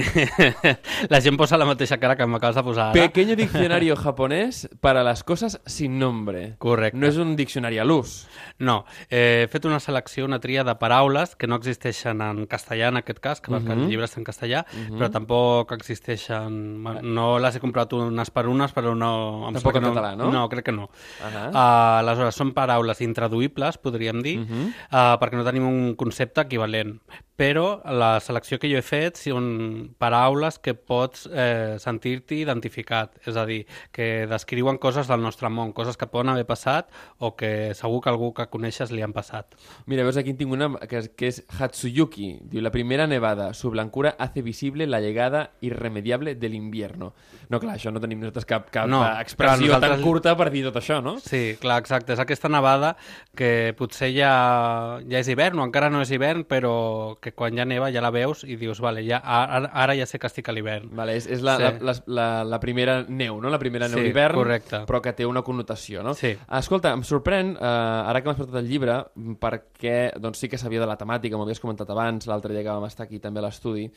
[1.13, 2.97] la gent posa la mateixa cara que m'acabes de posar ara.
[2.97, 6.57] Pequeño diccionario japonés para las cosas sin nombre.
[6.59, 6.99] Correcte.
[6.99, 8.27] No és un diccionari a l'ús.
[8.59, 12.91] No, eh, he fet una selecció, una tria de paraules que no existeixen en castellà
[12.91, 13.57] en aquest cas, que, uh.
[13.57, 13.73] -huh.
[13.73, 14.99] el llibre està en castellà, uh -huh.
[14.99, 16.83] però tampoc existeixen...
[17.03, 19.49] No les he comprat unes per unes, però no...
[19.49, 20.31] em Tampoc en català, no?
[20.31, 20.91] No, crec que no.
[21.23, 21.51] Ahà.
[21.51, 24.45] Uh, aleshores, són paraules intraduïbles, podríem dir, uh.
[24.45, 24.70] -huh.
[24.71, 26.97] Uh, perquè no tenim un concepte equivalent.
[27.41, 33.15] Però la selecció que jo he fet són paraules que pots eh, sentir-t'hi identificat.
[33.25, 33.63] És a dir,
[33.97, 38.11] que descriuen coses del nostre món, coses que poden haver passat o que segur que
[38.13, 39.57] algú que coneixes li han passat.
[39.89, 42.29] Mira, veus, aquí tinc una que és, que és Hatsuyuki.
[42.53, 47.15] Diu, la primera nevada, su blancura hace visible la llegada irremediable del invierno.
[47.49, 50.51] No, clar, això no tenim nosaltres cap, cap No, expressió clar, tan nosaltres- curta per
[50.53, 51.17] dir tot això, no?
[51.25, 52.13] Sí, clar, exacte.
[52.13, 52.97] És aquesta nevada
[53.35, 57.65] que potser ja, ja és hivern o encara no és hivern, però que quan ja
[57.65, 60.53] neva ja la veus i dius, vale, ja, ara, ara ja sé que estic a
[60.53, 60.89] l'hivern.
[60.97, 61.63] Vale, és, és la, Sí.
[61.85, 63.51] la, la, la, primera neu, no?
[63.51, 64.39] La primera neu Sí, d'hivern,
[64.87, 66.15] però que té una connotació, no?
[66.15, 66.37] Sí.
[66.59, 67.65] Escolta, em sorprèn, eh,
[68.11, 68.99] ara que m'has portat el llibre,
[69.41, 72.71] perquè doncs, sí que sabia de la temàtica, m'ho havies comentat abans, l'altre dia que
[72.75, 73.91] vam estar aquí també a l'estudi,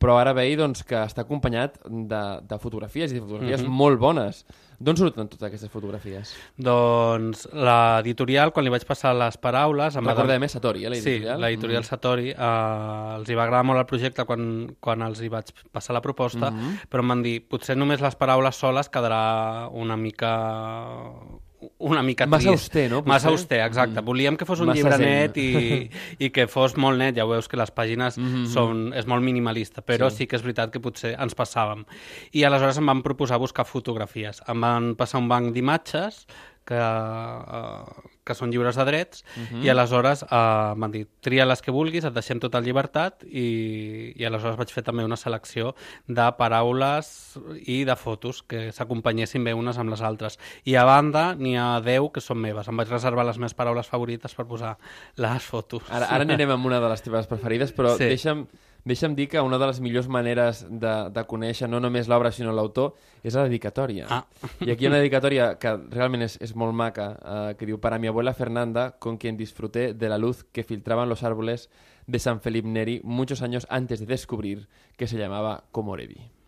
[0.00, 3.70] però ara veig doncs, que està acompanyat de, de fotografies, i de fotografies Mhm.
[3.70, 4.44] molt bones.
[4.80, 6.30] D'on surten totes aquestes fotografies?
[6.56, 9.94] Doncs l'editorial, quan li vaig passar les paraules...
[9.96, 11.36] em va Recordem, eh, Satori, eh, l'editorial?
[11.36, 11.88] Sí, l'editorial Mhm.
[11.90, 12.30] Satori.
[12.30, 16.00] Eh, els hi va agradar molt el projecte quan, quan els hi vaig passar la
[16.00, 16.88] proposta, Mhm.
[16.88, 20.32] però em van dir, potser només les paraules soles quedarà una mica
[21.78, 22.64] una mica Massa trist.
[22.70, 24.00] auster, no, Massa auster, exacte.
[24.00, 24.04] Mm.
[24.04, 25.06] Volíem que fos un Massa llibre zen.
[25.08, 25.90] net i,
[26.26, 27.16] i que fos molt net.
[27.16, 28.46] Ja veus que les pàgines Mhm.
[28.52, 30.16] són, és molt minimalista, però Sí.
[30.24, 30.26] sí.
[30.26, 31.84] que és veritat que potser ens passàvem.
[32.32, 34.42] I aleshores em van proposar buscar fotografies.
[34.48, 36.26] Em van passar un banc d'imatges
[36.64, 39.62] que, uh, que són lliures de drets Mhm.
[39.64, 44.24] i aleshores uh, m'han dit tria les que vulguis, et deixem tota llibertat i, i
[44.28, 45.74] aleshores vaig fer també una selecció
[46.06, 50.38] de paraules i de fotos que s'acompanyessin bé unes amb les altres.
[50.64, 52.68] I a banda n'hi ha 10 que són meves.
[52.68, 54.76] Em vaig reservar les meves paraules favorites per posar
[55.16, 55.82] les fotos.
[55.90, 58.04] Ara, ara anirem amb una de les teves preferides, però sí.
[58.04, 58.46] deixa'm,
[58.84, 62.54] deixa'm dir que una de les millors maneres de, de conèixer no només l'obra sinó
[62.56, 64.06] l'autor és la dedicatòria.
[64.08, 64.24] Ah.
[64.60, 67.80] I aquí hi ha una dedicatòria que realment és, és molt maca, eh, que diu
[67.80, 71.68] Para mi abuela Fernanda, con quien disfruté de la luz que filtraban los árboles
[72.06, 76.39] de San Felipe Neri muchos años antes de descubrir que se llamaba Comorebi.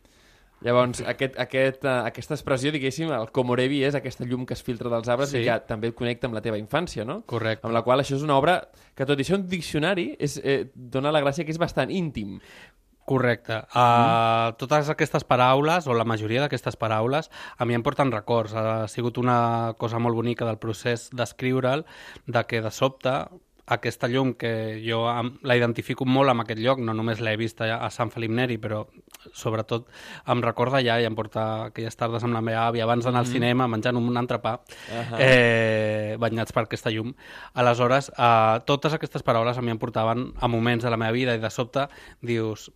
[0.65, 4.91] Llavors, aquest, aquest, uh, aquesta expressió, diguéssim, el Comorebi és aquesta llum que es filtra
[4.93, 5.39] dels arbres Sí.
[5.43, 7.23] i que també et connecta amb la teva infància, no?
[7.27, 7.67] Correcte.
[7.67, 8.61] Amb la qual això és una obra
[8.95, 12.39] que, tot i ser un diccionari, és, eh, dona la gràcia que és bastant íntim.
[13.05, 13.57] Correcte.
[13.75, 18.55] Uh, totes aquestes paraules, o la majoria d'aquestes paraules, a mi em porten records.
[18.55, 21.85] Ha sigut una cosa molt bonica del procés d'escriure'l,
[22.27, 23.11] de que de sobte
[23.67, 27.89] aquesta llum que jo la identifico molt amb aquest lloc, no només l'he vist a
[27.95, 28.83] Sant Felip Neri, però
[29.33, 29.87] sobretot
[30.33, 33.31] em recorda ja i em porta aquelles tardes amb la meva àvia abans d'anar al
[33.31, 34.57] cinema menjant un entrepà
[34.91, 35.21] Ahà.
[35.21, 37.15] eh, banyats per aquesta llum.
[37.55, 41.35] Aleshores, eh, totes aquestes paraules a mi em portaven a moments de la meva vida
[41.35, 41.87] i de sobte
[42.21, 42.71] dius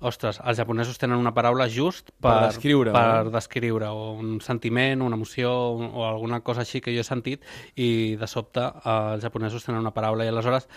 [0.00, 3.30] ostres, els japonesos tenen una paraula just per, Per descriure, per no?
[3.34, 7.42] descriure o un sentiment, una emoció un- o alguna cosa així que jo he sentit
[7.74, 10.68] i de sobte eh, els japonesos tenen una paraula i aleshores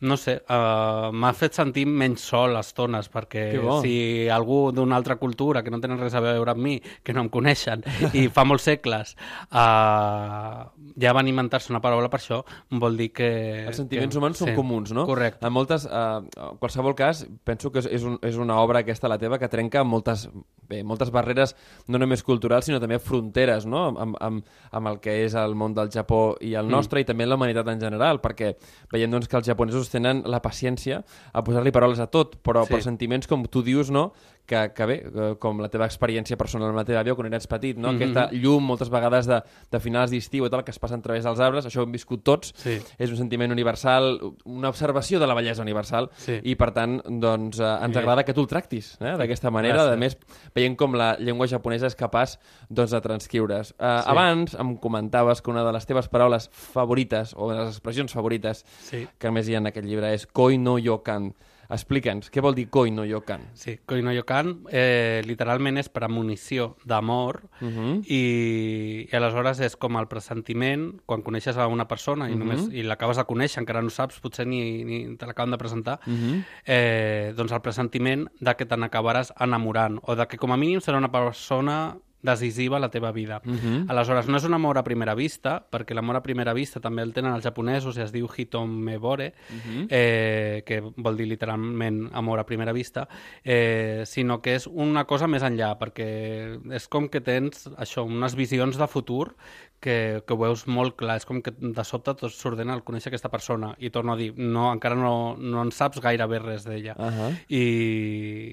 [0.00, 3.44] no sé, uh, m'ha fet sentir menys sol a estones, perquè
[3.84, 3.94] si
[4.32, 7.32] algú d'una altra cultura que no tenen res a veure amb mi, que no em
[7.32, 7.84] coneixen,
[8.16, 9.12] i fa molts segles
[9.52, 10.64] uh,
[11.00, 12.40] ja van inventar-se una paraula per això,
[12.80, 13.30] vol dir que...
[13.68, 15.04] Els sentiments que, humans són comuns, no?
[15.08, 15.44] Correcte.
[15.46, 16.00] En moltes, eh,
[16.48, 19.84] en qualsevol cas, penso que és, un, és una obra aquesta, la teva, que trenca
[19.84, 20.26] moltes,
[20.68, 21.54] bé, moltes barreres,
[21.88, 23.86] no només culturals, sinó també fronteres, no?
[23.92, 27.28] Amb, amb, amb el que és el món del Japó i el nostre, i també
[27.28, 28.54] la humanitat en general, perquè
[28.92, 32.72] veiem doncs, que els japonesos tenen la paciència a posar-li paraules a tot, però Sí.
[32.74, 34.12] per sentiments, com tu dius, no?
[34.50, 37.46] Que, que bé, eh, com la teva experiència personal amb la teva àvia quan eres
[37.46, 37.92] petit, no?
[37.92, 38.00] Mhm.
[38.00, 39.36] Aquesta llum, moltes vegades de,
[39.70, 41.92] de finals d'estiu i tal, que es passen a través dels arbres, això ho hem
[41.92, 42.80] viscut tots, Sí.
[42.98, 46.40] és un sentiment universal, una observació de la bellesa universal, Sí.
[46.42, 47.98] i per tant, doncs, eh, ens Sí.
[48.00, 49.92] agrada que tu el tractis eh, d'aquesta manera, Gràcies.
[49.92, 50.18] a més,
[50.52, 52.38] veient com la llengua japonesa és capaç
[52.68, 53.70] doncs, de transcriure's.
[53.78, 54.10] Uh, Sí.
[54.10, 58.64] Abans em comentaves que una de les teves paraules favorites, o de les expressions favorites
[58.80, 59.06] Sí.
[59.18, 61.34] que més hi ha en aquest llibre és koi no yokan.
[61.70, 63.44] Explica'ns, què vol dir koi no yokan?
[63.54, 68.04] Sí, Koi no Yokan eh, literalment és premonició d'amor Uh -huh.
[68.06, 72.38] i, i aleshores és com el pressentiment quan coneixes a una persona i, Mhm.
[72.38, 76.00] només, i l'acabes de conèixer, encara no saps, potser ni, ni te l'acaben de presentar,
[76.06, 76.44] Uh -huh.
[76.66, 80.80] eh, doncs el pressentiment de que te n'acabaràs enamorant o de que com a mínim
[80.80, 83.40] serà una persona decisiva a la teva vida.
[83.44, 83.86] Mhm.
[83.88, 87.12] Aleshores, no és un amor a primera vista, perquè l'amor a primera vista també el
[87.12, 89.86] tenen els japonesos i es diu hitomebore, Mhm.
[89.90, 93.08] eh, que vol dir literalment amor a primera vista,
[93.44, 98.34] eh, sinó que és una cosa més enllà, perquè és com que tens això, unes
[98.34, 99.34] visions de futur
[99.80, 103.08] que, que ho veus molt clar, és com que de sobte tot s'ordena al conèixer
[103.10, 106.94] aquesta persona i torno a dir, no, encara no, no en saps gairebé res d'ella
[107.00, 107.30] Uh -huh.
[107.48, 107.64] i,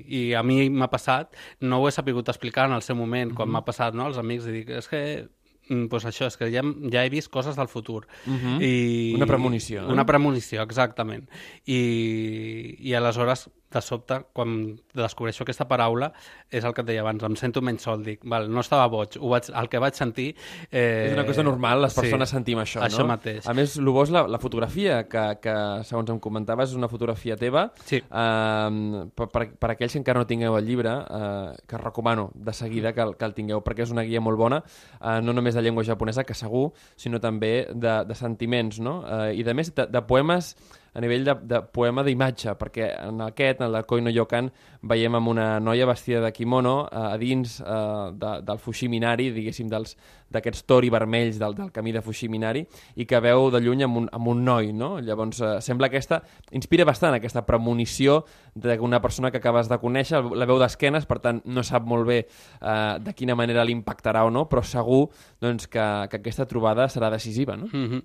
[0.08, 3.50] i a mi m'ha passat, no ho he sapigut explicar en el seu moment, quan
[3.50, 5.28] m'ha passat no, als amics, i dic, és que
[5.70, 6.62] mm, pues això, és que ja,
[6.92, 8.08] ja he vist coses del futur.
[8.26, 8.62] Mhm.
[8.62, 9.94] I, Una premonició, no?
[9.94, 11.30] Una premonició, exactament.
[11.66, 16.12] I, I aleshores de sobte, quan descobreixo aquesta paraula,
[16.50, 19.18] és el que et deia abans, em sento menys sol, dic, val, no estava boig,
[19.20, 20.30] ho vaig, el que vaig sentir...
[20.72, 23.10] Eh, És una cosa normal, les persones sí, sentim això, això no?
[23.12, 23.46] mateix.
[23.48, 25.56] A més, el bo és la, la fotografia, que, que
[25.90, 27.68] segons em comentaves és una fotografia teva.
[27.84, 28.00] Sí.
[28.08, 32.54] Uh, per, per, per aquells que encara no tingueu el llibre, uh, que recomano de
[32.56, 34.62] seguida que, el- que el tingueu, perquè és una guia molt bona,
[35.02, 39.02] uh, no només de llengua japonesa, que segur, sinó també de, de sentiments, no?
[39.04, 40.56] Uh, I de més, de, de poemes
[40.98, 44.50] a nivell de, de poema d'imatge, perquè en aquest, en el Koi no Yokan,
[44.82, 49.70] veiem amb una noia vestida de kimono eh, a dins eh, de, del Fushiminari, diguéssim,
[49.70, 52.66] d'aquests tori vermells del, del camí de Fushiminari,
[52.96, 54.98] i que veu de lluny amb un, amb un noi, no?
[55.00, 56.22] Llavors, eh, sembla aquesta...
[56.58, 58.22] Inspira bastant aquesta premonició
[58.56, 62.20] d'una persona que acabes de conèixer, la veu d'esquenes, per tant, no sap molt bé
[62.24, 65.08] eh, de quina manera l'impactarà o no, però segur
[65.44, 67.68] doncs, que, que aquesta trobada serà decisiva, no?
[67.72, 68.02] Mm -hmm.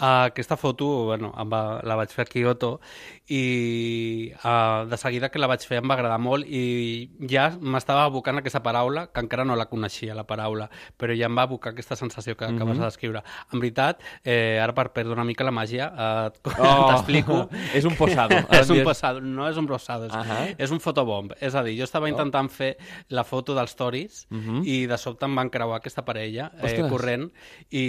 [0.00, 2.80] uh, aquesta foto bueno, em va, la vaig fer a Kyoto
[3.28, 8.06] i uh, de seguida que la vaig fer em va agradar molt i ja m'estava
[8.08, 10.66] abocant aquesta paraula, que encara no la coneixia, la paraula,
[10.98, 13.22] però ja em va abocar aquesta sensació que acabes de descriure.
[13.52, 16.30] En veritat, eh, ara per perdre una mica la màgia, eh,
[16.90, 17.48] t'explico.
[17.76, 18.40] és un posado.
[18.60, 20.40] és un posado, no és un posado, és, Ahà.
[20.58, 21.32] és un fotobomb.
[21.40, 22.76] És a dir, jo estava intentant fer
[23.08, 24.62] la foto dels stories Mhm.
[24.64, 26.90] i de sobte em van creuar aquesta parella eh, Ostres.
[26.90, 27.30] corrent
[27.70, 27.84] i,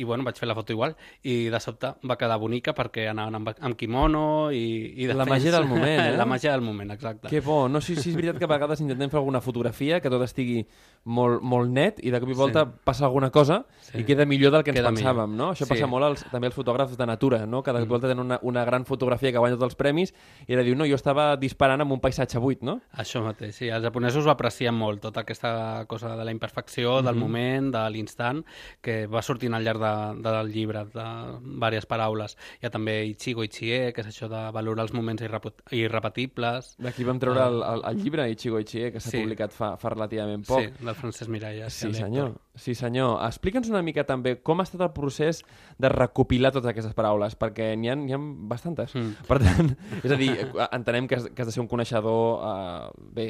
[0.00, 0.94] i bueno, vaig fer la foto igual
[1.26, 5.26] i de sobte va quedar bonica perquè anaven amb, amb kimono i, i de La
[5.26, 6.16] màgia del moment, eh?
[6.16, 7.25] la màgia del moment, exacte.
[7.30, 7.66] Que bo.
[7.68, 10.62] No, sí, sí, és veritat que a vegades intentem fer alguna fotografia que tot estigui
[11.06, 12.70] molt, molt net i de cop i volta Sí.
[12.84, 14.00] passa alguna cosa Sí.
[14.00, 15.46] i queda millor del que ens Queda pensàvem, millor.
[15.46, 15.50] no?
[15.52, 15.70] Això Sí.
[15.70, 17.62] passa molt als, també als fotògrafs de natura, no?
[17.62, 20.12] Cada cop i volta tenen una, una gran fotografia que guanya tots els premis
[20.48, 22.80] i ara diu, no, jo estava disparant amb un paisatge buit, no?
[22.96, 23.68] Això mateix, sí.
[23.68, 28.44] Els japonesos ho aprecien molt, tota aquesta cosa de la imperfecció, del moment, de l'instant,
[28.82, 31.06] que va sortint al llarg de, del llibre, de
[31.40, 32.36] diverses paraules.
[32.60, 35.22] Hi ha també Ichigo Ichie, que és això de valorar els moments
[35.70, 36.74] irrepetibles.
[36.82, 39.20] D'aquí vam treure el, el, el llibre Ichigo Ichie, que s'ha Sí.
[39.22, 40.60] publicat fa, fa relativament poc.
[40.60, 41.72] Sí, del Francesc Miralles.
[41.76, 42.32] Sí, i el senyor.
[42.56, 43.18] Sí, senyor.
[43.26, 45.42] Explica'ns una mica també com ha estat el procés
[45.78, 48.94] de recopilar totes aquestes paraules, perquè n'hi ha, ha bastantes.
[48.96, 49.26] Mm.
[49.28, 49.72] Per tant,
[50.06, 50.30] és a dir,
[50.70, 53.26] entenem que has, que has de ser un coneixedor, eh, bé,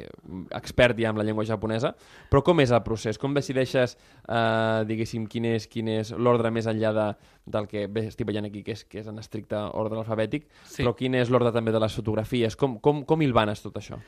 [0.55, 1.95] expert ja en la llengua japonesa,
[2.31, 3.19] però com és el procés?
[3.19, 3.97] Com decideixes,
[4.29, 7.09] eh, diguéssim, quin és, quin és l'ordre més enllà de,
[7.51, 10.85] del que bé, estic veient aquí, que és, que és en estricte ordre alfabètic, Sí.
[10.85, 12.55] però quin és l'ordre també de les fotografies?
[12.57, 13.99] Com, com, com hilvanes tot això?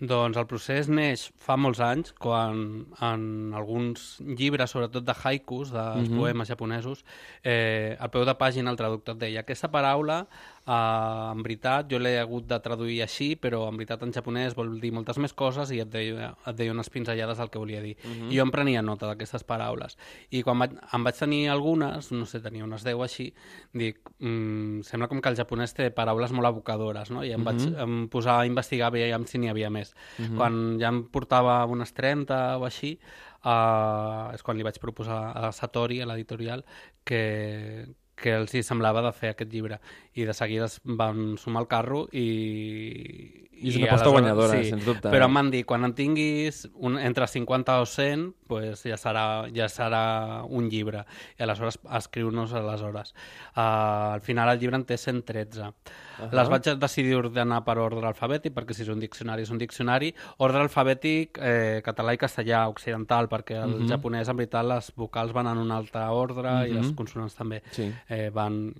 [0.00, 3.24] Doncs el procés neix fa molts anys, quan en
[3.54, 6.16] alguns llibres, sobretot de haikus, dels Mhm.
[6.18, 7.04] poemes japonesos,
[7.44, 10.26] eh, al peu de pàgina el traductor deia aquesta paraula,
[10.66, 14.74] eh, en veritat, jo l'he hagut de traduir així, però en veritat en japonès vol
[14.82, 17.96] dir moltes més coses i et deia, et deia unes pinzellades del que volia dir.
[18.30, 19.96] I jo em prenia nota d'aquestes paraules.
[20.30, 23.30] I quan vaig, en vaig tenir algunes, no sé, tenia unes 10 així,
[23.72, 27.24] dic, mm, sembla com que el japonès té paraules molt evocadores, no?
[27.24, 29.94] I em vaig em posar a investigar veure si n'hi havia més.
[30.36, 32.98] Quan ja em portava unes 30 o així,
[33.44, 36.64] uh, és quan li vaig proposar a Satori, a l'editorial,
[37.04, 37.22] que,
[38.20, 39.80] que els hi semblava de fer aquest llibre.
[40.14, 43.46] I de seguida es van sumar al carro i...
[43.60, 45.28] I és una aposta guanyadora, sens dubte, Però eh?
[45.28, 49.66] em van dir, quan en tinguis un, entre 50 o 100, pues ja, serà, ja
[49.68, 50.00] serà
[50.48, 51.02] un llibre.
[51.36, 53.12] I aleshores escriu-nos aleshores.
[53.52, 55.60] Uh, al final el llibre en té 113.
[55.60, 55.74] Uh
[56.24, 56.30] -huh.
[56.32, 60.14] Les vaig decidir ordenar per ordre alfabètic, perquè si és un diccionari és un diccionari.
[60.38, 63.88] Ordre alfabètic, eh, català i castellà, occidental, perquè el Mhm.
[63.88, 67.92] japonès, en veritat, les vocals van en un altre ordre i les consonants també Sí.
[68.10, 68.74] Eh, van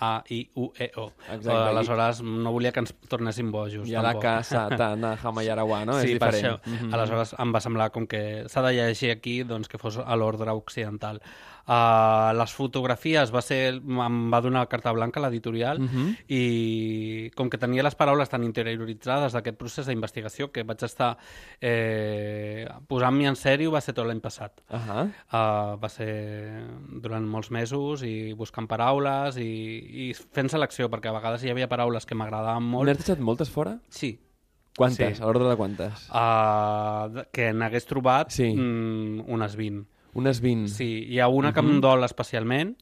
[0.00, 1.12] A, I, U, E, O.
[1.26, 1.50] Exacte.
[1.50, 3.88] Aleshores, no volia que ens tornéssim bojos.
[3.90, 4.22] Yara, tampoc.
[4.22, 5.96] ka, sa, ta, na, hama, yarawa, no?
[5.98, 6.60] Sí, és per diferent.
[6.60, 6.70] això.
[6.70, 6.94] Mm -hmm.
[6.94, 10.50] Aleshores em va semblar com que s'ha de llegir aquí doncs, que fos a l'ordre
[10.50, 11.20] occidental.
[11.68, 16.14] Uh, les fotografies va ser, em va donar carta blanca l'editorial Mhm.
[16.32, 21.18] i com que tenia les paraules tan interioritzades d'aquest procés d'investigació que vaig estar
[21.60, 24.62] eh, posant-m'hi en sèrio va ser tot l'any passat.
[24.70, 25.02] Ahà.
[25.28, 26.08] Uh, va ser
[27.02, 31.68] durant molts mesos i buscant paraules i, i fent selecció, perquè a vegades hi havia
[31.68, 32.88] paraules que m'agradaven molt.
[32.88, 33.76] N'has deixat moltes fora?
[33.90, 34.14] Sí,
[34.78, 35.16] Quantes?
[35.18, 35.22] Sí.
[35.22, 36.04] A l'ordre de quantes?
[36.14, 38.52] uh, que n'hagués trobat Sí.
[38.54, 39.86] mm, unes 20.
[40.14, 40.68] Unes 20.
[40.72, 42.76] Sí, hi ha una que em dol especialment,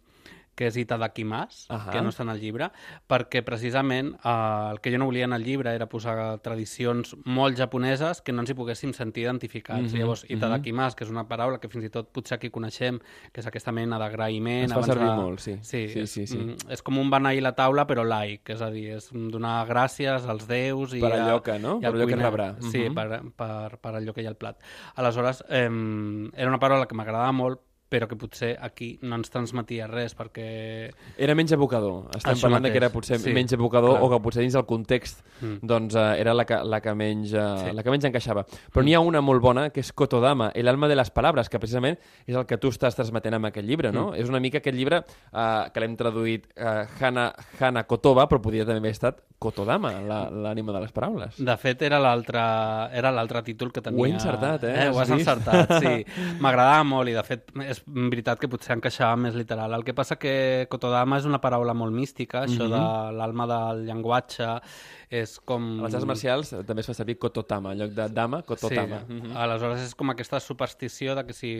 [0.56, 1.90] que és Itadakimas, Ahà.
[1.92, 2.70] que no està en el llibre,
[3.06, 7.56] perquè precisament eh, el que jo no volia en el llibre era posar tradicions molt
[7.58, 9.92] japoneses que no ens hi poguéssim sentir identificats.
[9.92, 10.36] Mhm, Llavors, mhm.
[10.38, 12.98] Itadakimas, que és una paraula que fins i tot potser aquí coneixem,
[13.32, 14.64] que és aquesta mena d'agraïment...
[14.70, 15.58] Es fa servir de- molt, sí.
[15.62, 16.38] Sí, Sí, és, sí, sí.
[16.38, 20.24] mm, és com un beneir la taula, però laic, és a dir, és donar gràcies
[20.26, 21.78] als déus i Per allò que, no?
[21.80, 22.26] Per al allò que cuiner.
[22.32, 22.48] rebrà.
[22.72, 22.94] Sí, Mhm.
[22.94, 24.56] per, per, per allò que hi ha al plat.
[24.96, 25.68] Aleshores, eh,
[26.34, 30.90] era una paraula que m'agradava molt però que potser aquí no ens transmetia res perquè...
[31.18, 32.08] Era menys evocador.
[32.16, 34.02] Estem Això parlant de que era mateix, potser sí, menys evocador clar.
[34.02, 35.58] o que potser dins del context Mm.
[35.68, 37.72] doncs, eh, era la que, la, que menys, eh, Sí.
[37.76, 38.46] la que menys encaixava.
[38.72, 41.58] Però n'hi ha una molt bona, que és Kotodama, el alma de les paraules, que
[41.60, 44.14] precisament és el que tu estàs transmetent amb aquest llibre, no?
[44.14, 48.64] És una mica aquest llibre eh, que l'hem traduït eh, Hana, Hana Kotoba, però podria
[48.64, 51.36] també haver estat Kotodama, la- l'ànima de les paraules.
[51.36, 54.00] De fet, era l'altre títol que tenia...
[54.00, 54.86] Ho he encertat, eh?
[54.86, 55.20] eh ho Has vist?
[55.20, 56.06] encertat, sí.
[56.40, 59.74] M'agradava molt i, de fet, és veritat que potser encaixava més literal.
[59.76, 62.82] El que passa que Kotodama és una paraula molt mística, això de
[63.16, 64.48] l'alma del llenguatge,
[65.10, 65.68] és com...
[65.80, 69.04] A les arts marcials també es fa servir Kototama, en lloc de dama, Kototama.
[69.06, 69.20] Sí.
[69.20, 69.36] Mhm.
[69.44, 71.52] Aleshores és com aquesta superstició de que si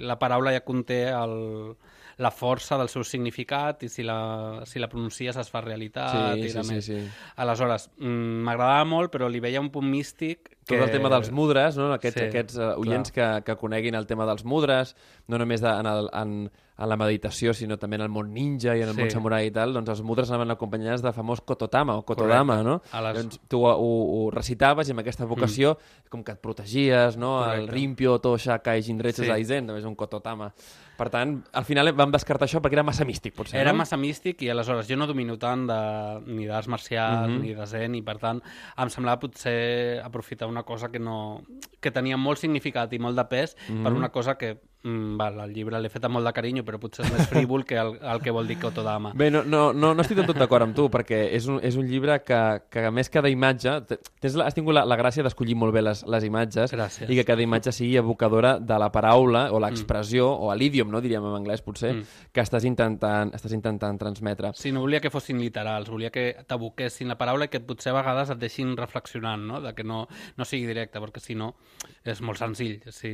[0.00, 1.76] la paraula ja conté el,
[2.22, 6.46] la força del seu significat i si la, si la pronuncies es fa realitat Sí,
[6.46, 7.00] i sí, sí, sí.
[7.44, 11.76] Aleshores, mm, m'agradava molt, però li veia un punt místic Tot el tema dels mudres,
[11.78, 11.92] no?
[11.94, 14.96] aquests, Sí, aquests uh, oients que, que coneguin el tema dels mudres,
[15.28, 16.32] no només de, en, el, en,
[16.78, 19.00] en la meditació, sinó també en el món ninja i en el Sí.
[19.00, 22.68] món samurai i tal, doncs els mudres anaven acompanyats de famós Kototama o Kotodama, Correcte.
[22.92, 22.98] no?
[22.98, 25.78] A les- Doncs tu ho, ho, ho recitaves i amb aquesta vocació
[26.10, 27.42] com que et protegies, no?
[27.44, 27.72] El Correcte.
[27.72, 29.28] Rimpio, Tosha, Kai, Jinretsu, Sí.
[29.28, 30.52] Zaizen, també és un Kototama.
[30.96, 33.78] Per tant, al final vam descartar això perquè era massa místic, potser, Era no?
[33.78, 37.40] massa místic i aleshores jo no domino tant de, ni d'arts marcials Mhm.
[37.42, 38.40] ni de zen i per tant
[38.78, 41.42] em semblava potser aprofitar una cosa que no
[41.80, 43.82] que tenia molt significat i molt de pes Mhm.
[43.82, 46.78] per una cosa que mm, val, el llibre l'he fet amb molt de carinyo però
[46.82, 49.12] potser és més frívol que el, el que vol dir Kotodama.
[49.14, 51.76] Bé, no, no, no, no estic del tot d'acord amb tu, perquè és un, és
[51.76, 53.76] un llibre que, que a més cada imatge...
[54.20, 57.08] Tens has tingut la, la gràcia d'escollir molt bé les, les imatges Gràcies.
[57.10, 61.24] i que cada imatge sigui evocadora de la paraula o l'expressió o l'idiom, no diríem
[61.26, 62.02] en anglès potser, Mm.
[62.34, 64.50] que estàs intentant, estàs intentant transmetre.
[64.58, 67.96] Sí, no volia que fossin literals, volia que t'aboquessin la paraula i que potser a
[68.00, 69.60] vegades et deixin reflexionant, no?
[69.62, 70.06] de que no,
[70.36, 71.52] no sigui directe, perquè si no
[72.04, 72.80] és molt senzill.
[72.92, 73.12] Si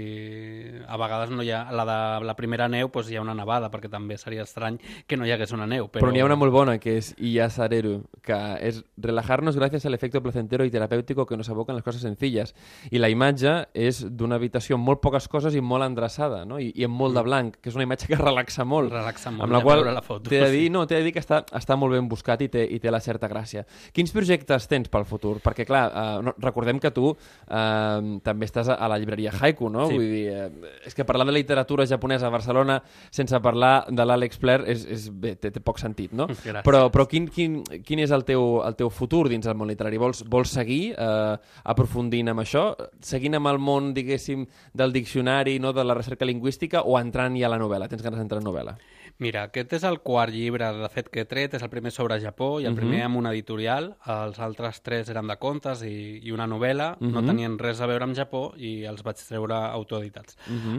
[0.88, 3.70] a vegades no hi ha, la de la primera neu doncs hi ha una nevada,
[3.70, 5.88] perquè també seria estrany que no hi hagués una neu.
[5.88, 9.94] Però, Però n'hi ha una molt bona, que és Iyasareru, que és relajarnos gracias al
[9.94, 12.54] efecto placentero y terapéutico que nos abocan las cosas sencillas.
[12.90, 16.58] I la imatge és d'una habitació amb molt poques coses i molt endreçada, no?
[16.60, 18.90] I, i amb molt de blanc, que és una imatge que relaxa molt.
[18.90, 18.98] Mm.
[19.00, 21.22] Relaxa molt, Amb la qual la foto, t'he de dir, no, t'he de dir que
[21.22, 23.64] està, està molt ben buscat i té, i té la certa gràcia.
[23.92, 25.38] Quins projectes tens pel futur?
[25.44, 29.70] Perquè, clar, eh, no, recordem que tu eh, també estàs a, a la llibreria Haiku,
[29.72, 29.88] no?
[29.90, 29.98] Sí.
[29.98, 32.78] Vull dir, eh, és que parlar de literatura japonesa a Barcelona
[33.10, 36.26] sense parlar de l'Àlex Pler és, és, bé, té, té poc sentit, no?
[36.30, 36.62] Gràcies.
[36.66, 40.00] Però, però quin, quin, quin és el teu, el teu futur dins el món literari?
[40.00, 41.36] Vols, vols seguir eh,
[41.74, 42.70] aprofundint amb això?
[43.04, 47.48] Seguint amb el món, diguéssim, del diccionari, no, de la recerca lingüística o entrant ja
[47.50, 47.90] a la novel·la?
[47.90, 48.76] Tens ganes d'entrar en novel·la?
[49.22, 52.18] Mira, aquest és el quart llibre, de fet, que he tret, és el primer sobre
[52.22, 56.34] Japó i el primer amb una editorial, els altres tres eren de contes i, i
[56.34, 60.38] una novel·la, no tenien res a veure amb Japó i els vaig treure autoeditats.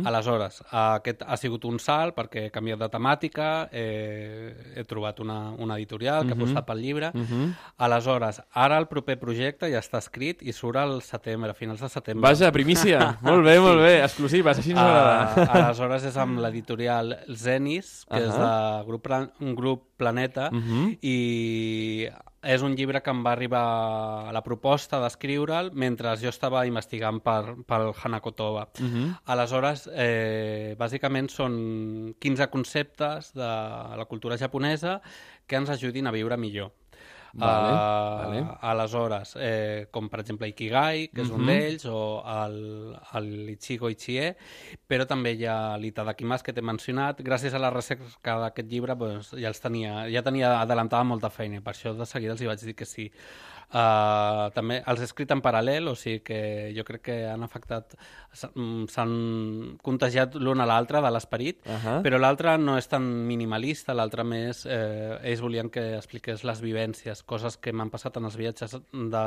[0.10, 5.40] Aleshores, aquest ha sigut un salt perquè he canviat de temàtica, eh, he trobat una,
[5.64, 7.14] una editorial que ha apostat pel llibre,
[7.78, 11.90] aleshores, ara el proper projecte ja està escrit i surt al setembre, a finals de
[11.92, 12.28] setembre.
[12.28, 13.00] Vaja, primícia!
[13.30, 15.48] molt bé, molt bé, exclusives, així ens agrada.
[15.48, 19.08] Uh, aleshores és amb l'editorial Zenis, que és de grup,
[19.42, 20.50] un grup Planeta,
[21.02, 22.10] i
[22.44, 23.64] és un llibre que em va arribar
[24.28, 28.68] a la proposta d'escriure'l mentre jo estava investigant per, pel Hanakotoba.
[29.32, 33.48] Aleshores, eh, bàsicament són 15 conceptes de
[33.96, 35.02] la cultura japonesa
[35.48, 36.74] que ens ajudin a viure millor.
[37.34, 38.42] Vale, Uh, vale.
[38.62, 42.58] Aleshores, eh, com per exemple Ikigai, que és un d'ells, o el,
[43.18, 44.36] el Ichigo Ichie,
[44.88, 47.24] però també hi ha l'Itadakimas que t'he mencionat.
[47.26, 51.64] Gràcies a la recerca d'aquest llibre doncs, ja els tenia, ja tenia adelantada molta feina,
[51.66, 53.10] per això de seguida els hi vaig dir que sí.
[53.74, 56.40] Uh, també els he escrit en paral·lel, o sigui que
[56.76, 57.96] jo crec que han afectat,
[58.54, 59.14] mm, s'han
[59.82, 61.96] contagiat l'un a l'altre de l'esperit, Ahà.
[62.06, 67.24] però l'altre no és tan minimalista, l'altre més, eh, ells volien que expliqués les vivències,
[67.26, 69.26] coses que m'han passat en els viatges, de,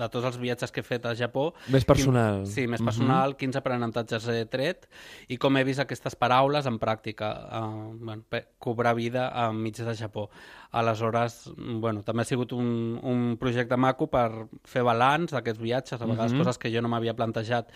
[0.00, 1.52] de tots els viatges que he fet a Japó.
[1.68, 2.44] Més personal.
[2.44, 4.88] Quin, sí, més personal, quins aprenentatges he tret
[5.28, 7.30] i com he vist aquestes paraules en pràctica,
[7.60, 10.30] eh, bueno, cobrar vida enmig de Japó.
[10.70, 14.28] Aleshores, bueno, també ha sigut un, un projecte maco per
[14.70, 17.72] fer balanç d'aquests viatges, a vegades coses que jo no m'havia plantejat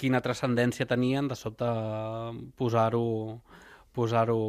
[0.00, 1.68] quina transcendència tenien, de sobte
[2.56, 3.04] posar-ho
[4.00, 4.40] posar-ho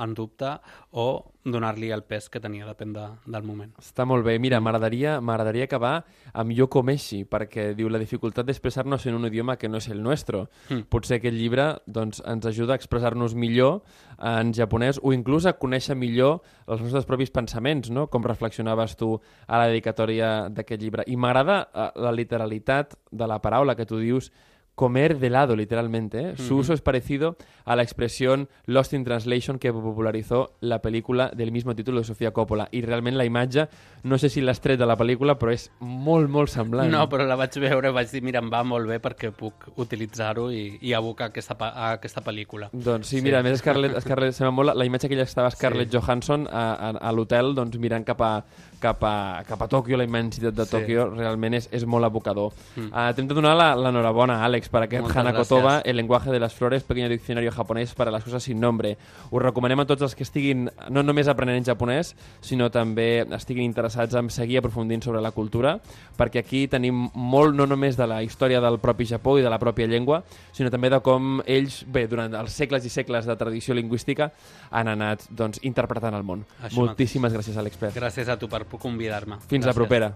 [0.00, 0.54] en dubte
[0.94, 1.06] o
[1.44, 3.72] donar-li el pes que tenia, depèn de, del moment.
[3.80, 4.36] Està molt bé.
[4.42, 5.92] Mira, m'agradaria m'agradaria acabar
[6.36, 10.02] amb Yoko Meshi, perquè diu la dificultat d'expressar-nos en un idioma que no és el
[10.04, 10.44] nostre.
[10.68, 10.86] Mm.
[10.92, 13.80] Potser aquest llibre doncs, ens ajuda a expressar-nos millor
[14.18, 18.06] en japonès o inclús a conèixer millor els nostres propis pensaments, no?
[18.12, 19.14] com reflexionaves tu
[19.46, 21.08] a la dedicatòria d'aquest llibre.
[21.08, 24.30] I m'agrada eh, la literalitat de la paraula que tu dius
[24.74, 26.20] comer de helado, literalmente.
[26.30, 26.34] ¿eh?
[26.36, 31.52] Su uso es parecido a la expresión Lost in Translation que popularizó la pel·lícula del
[31.52, 32.68] mismo título de Sofia Coppola.
[32.72, 33.68] I realment la imatge,
[34.04, 36.90] no sé si l'has tret de la pel·lícula, però és molt, molt semblant.
[36.90, 39.68] No, però la vaig veure i vaig dir, mira, em va molt bé perquè puc
[39.76, 42.70] utilitzar-ho i, i abocar aquesta, a aquesta pel·lícula.
[42.72, 45.50] Doncs sí, mira, a més Scarlett, Scarlett sembla molt la, la imatge que ella estava
[45.52, 45.98] Scarlett Sí.
[45.98, 48.32] Johansson a, a, a l'hotel doncs, mirant cap a,
[48.80, 50.72] cap, a, cap a Tòquio, la immensitat de Sí.
[50.76, 52.52] Tòquio realment és, és molt abocador.
[52.76, 52.88] Mm.
[52.94, 55.82] Uh, T'hem de donar l'enhorabona, Àlex, per aquest Moltes Hana gràcies.
[55.84, 58.96] El lenguaje de las flores, pequeño diccionario japonès para las cosas sin nombre.
[59.30, 63.64] Us recomanem a tots els que estiguin no només aprenent en japonès, sinó també estiguin
[63.64, 65.78] interessats en seguir aprofundint sobre la cultura,
[66.16, 69.58] perquè aquí tenim molt no només de la història del propi Japó i de la
[69.58, 73.74] pròpia llengua, sinó també de com ells, bé, durant els segles i segles de tradició
[73.74, 74.32] lingüística,
[74.70, 76.46] han anat doncs, interpretant el món.
[76.62, 77.96] Això Moltíssimes gràcies, Àlex Pérez.
[77.96, 79.40] Gràcies a tu per convidar-me.
[79.48, 79.74] Fins la Gràcies.
[79.74, 80.14] propera.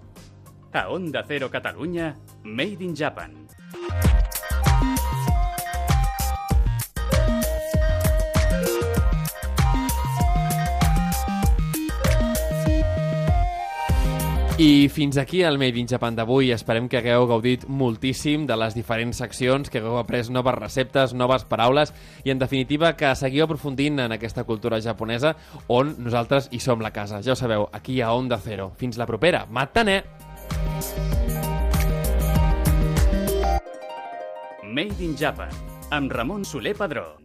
[0.74, 3.46] A Onda Cero Catalunya, Made in Japan.
[14.58, 16.50] I fins aquí el Made in Japan d'avui.
[16.50, 21.46] Esperem que hagueu gaudit moltíssim de les diferents seccions, que hagueu après noves receptes, noves
[21.46, 21.94] paraules
[22.24, 25.36] i, en definitiva, que seguiu aprofundint en aquesta cultura japonesa
[25.68, 27.22] on nosaltres hi som la casa.
[27.22, 28.72] Ja ho sabeu, aquí a Onda Cero.
[28.74, 29.46] Fins la propera.
[29.46, 30.23] Matané!
[34.74, 35.50] Made in Japan,
[35.90, 37.20] amb Ramon Soler Padró.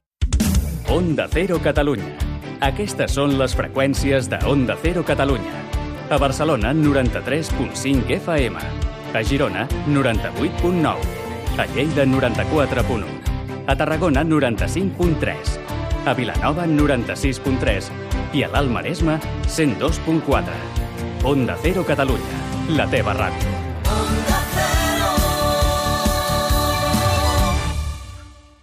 [0.87, 2.13] Onda Cero Catalunya.
[2.61, 5.63] Aquestes són les freqüències de Onda Cero Catalunya.
[6.09, 8.57] A Barcelona, 93.5 FM.
[9.13, 10.95] A Girona, 98.9.
[11.57, 13.05] A Lleida, 94.1.
[13.65, 15.57] A Tarragona, 95.3.
[16.05, 17.89] A Vilanova, 96.3.
[18.33, 20.53] I a l'Alt Maresme, 102.4.
[21.23, 23.58] Onda Cero Catalunya, la teva ràdio.